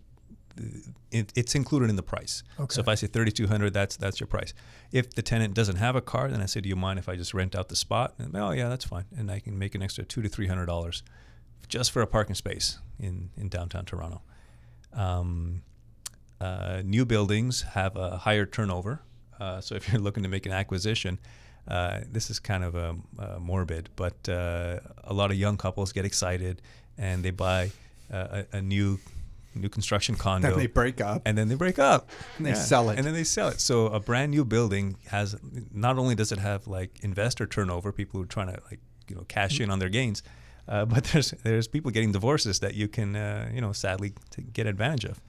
[1.11, 2.43] it, it's included in the price.
[2.59, 2.73] Okay.
[2.73, 4.53] So if I say thirty two hundred, that's that's your price.
[4.91, 7.15] If the tenant doesn't have a car, then I say, do you mind if I
[7.15, 8.15] just rent out the spot?
[8.17, 10.67] And oh yeah, that's fine, and I can make an extra two to three hundred
[10.67, 11.03] dollars
[11.67, 14.21] just for a parking space in in downtown Toronto.
[14.93, 15.61] Um,
[16.39, 19.01] uh, new buildings have a higher turnover,
[19.39, 21.19] uh, so if you're looking to make an acquisition.
[21.67, 25.91] Uh, this is kind of a, uh morbid, but uh, a lot of young couples
[25.91, 26.61] get excited
[26.95, 27.71] and they buy
[28.13, 28.99] uh, a, a new
[29.55, 30.49] new construction condo.
[30.49, 31.21] Then they break up.
[31.25, 32.09] and then they break up.
[32.37, 32.97] And they sell it.
[32.97, 33.59] and then they sell it.
[33.61, 35.35] So a brand new building has
[35.71, 38.79] not only does it have like investor turnover people who are trying to like
[39.09, 40.23] you know cash in on their gains
[40.67, 44.13] uh, but there's there's people getting divorces that you can uh, you know sadly
[44.53, 45.21] get advantage of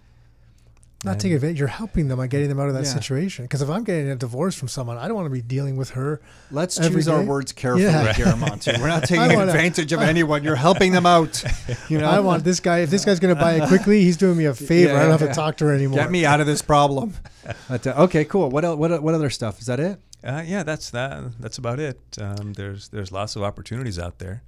[1.04, 1.58] Not And- take advantage.
[1.58, 2.92] You're helping them by getting them out of that Yeah.
[2.94, 3.44] situation.
[3.44, 5.90] Because if I'm getting a divorce from someone, I don't want to be dealing with
[5.90, 6.20] her.
[6.50, 8.12] Let's Every choose our words carefully Yeah.
[8.14, 8.72] here, Monty.
[8.80, 10.42] We're not taking wanna- advantage of anyone.
[10.42, 11.44] You're helping them out.
[11.90, 12.78] You know, I want this guy.
[12.78, 14.96] If this guy's going to buy it quickly, he's doing me a favor.
[14.96, 15.28] I don't have Yeah.
[15.28, 15.98] to talk to her anymore.
[15.98, 17.12] get me out of this problem.
[17.68, 18.48] But, uh, okay, cool.
[18.50, 19.60] What el- what what other stuff?
[19.60, 20.00] Is that it?
[20.24, 21.38] Uh, yeah, that's that.
[21.38, 22.00] That's about it.
[22.20, 24.42] Um, there's there's lots of opportunities out there,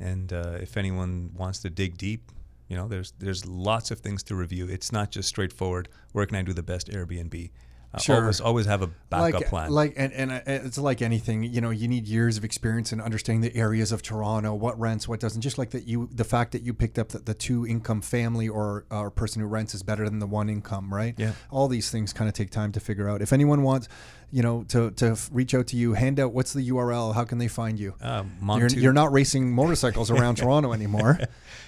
[0.00, 2.30] and uh, if anyone wants to dig deep,
[2.68, 4.66] you know, there's there's lots of things to review.
[4.68, 5.88] It's not just straightforward.
[6.12, 7.50] Where can I do the best Airbnb?
[7.94, 8.20] Uh, Sure.
[8.22, 9.70] Always always have a backup like, plan.
[9.70, 13.00] Like, and, and uh, it's like anything, you know, you need years of experience in
[13.00, 15.42] understanding the areas of Toronto, what rents, what doesn't.
[15.42, 18.48] Just like that, you, the fact that you picked up that the two income family
[18.48, 21.14] or or person who rents is better than the one income, right?
[21.16, 21.32] Yeah.
[21.50, 23.22] All these things kind of take time to figure out.
[23.22, 23.88] If anyone wants,
[24.30, 27.14] you know, to to reach out to you, hand out what's the URL?
[27.14, 27.94] How can they find you?
[28.02, 31.18] uh, You're, Montu, you're not racing motorcycles around Toronto anymore.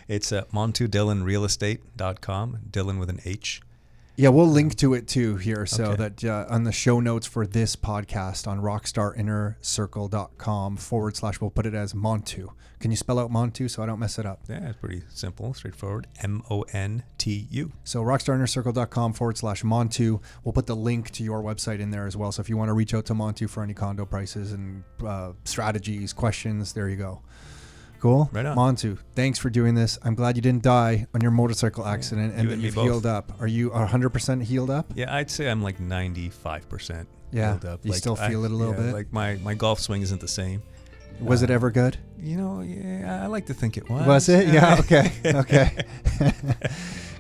[0.09, 2.59] It's uh, montudhillonrealestate.com.
[2.71, 3.61] Dhillon with an H.
[4.19, 5.97] Yeah, we'll link to it too here so Okay.
[6.09, 11.67] that uh, on the show notes for this podcast on rockstarinnercircle.com forward slash, we'll put
[11.67, 12.49] it as Montu.
[12.81, 14.41] Can you spell out Montu so I don't mess it up?
[14.49, 16.07] Yeah, it's pretty simple, straightforward.
[16.23, 17.73] M O N T U.
[17.85, 20.21] So rockstarinnercircle.com forward slash Montu.
[20.45, 22.33] We'll put the link to your website in there as well.
[22.33, 25.33] So if you want to reach out to Montu for any condo prices and uh,
[25.45, 27.23] strategies, questions, there you go.
[28.07, 28.31] Cool.
[28.33, 28.57] Right on.
[28.57, 29.99] Montu, thanks for doing this.
[30.05, 32.75] I'm glad you didn't die on your motorcycle accident and You that and me you've
[32.77, 32.85] both.
[32.85, 33.33] healed up.
[33.41, 34.87] Are you 100% healed up?
[34.95, 37.81] Yeah, I'd say I'm like 95% Yeah, healed up.
[37.85, 38.95] you Like, still feel it a little yeah, bit?
[38.95, 40.63] Like my, my golf swing isn't the same.
[41.21, 41.97] Was it Uh, ever good?
[42.21, 44.07] You know, yeah, I like to think it was.
[44.07, 44.49] Was it?
[44.55, 44.77] Yeah.
[44.81, 45.11] Okay.
[45.27, 45.85] Okay.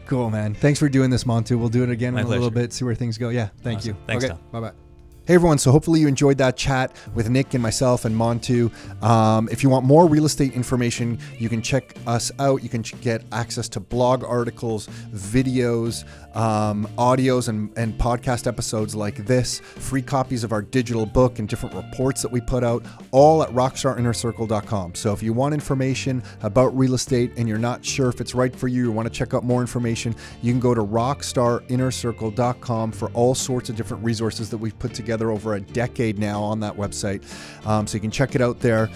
[0.07, 0.55] Cool, man.
[0.55, 1.59] Thanks for doing this, Montu.
[1.59, 2.67] We'll do it again My in a little pleasure.
[2.69, 3.31] bit, see where things go.
[3.31, 3.95] Yeah, thank Awesome.
[3.97, 3.97] you.
[4.07, 4.41] Thanks, okay, Tom.
[4.53, 4.86] bye bye.
[5.27, 8.71] Hey everyone, so hopefully you enjoyed that chat with Nick and myself and Montu.
[9.03, 12.63] Um, if you want more real estate information, you can check us out.
[12.63, 16.05] You can get access to blog articles, videos,
[16.37, 21.49] um, audios, and, and podcast episodes like this, free copies of our digital book and
[21.49, 24.95] different reports that we put out, all at rockstarinnercircle.com.
[24.95, 28.55] So if you want information about real estate and you're not sure if it's right
[28.55, 33.11] for you, you want to check out more information, you can go to rockstarinnercircle.com for
[33.13, 36.77] all sorts of different resources that we've put together over a decade now on that
[36.77, 37.25] website.
[37.67, 38.91] Um, so you can check it out there.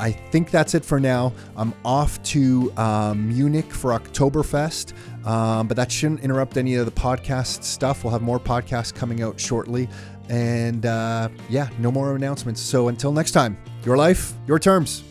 [0.00, 1.32] I think that's it for now.
[1.56, 4.92] I'm off to um, Munich for Oktoberfest,
[5.28, 8.02] um, but that shouldn't interrupt any of the podcast stuff.
[8.02, 9.86] We'll have more podcasts coming out shortly.
[10.30, 12.62] And uh, yeah, no more announcements.
[12.62, 15.04] So until next time, your life, your terms.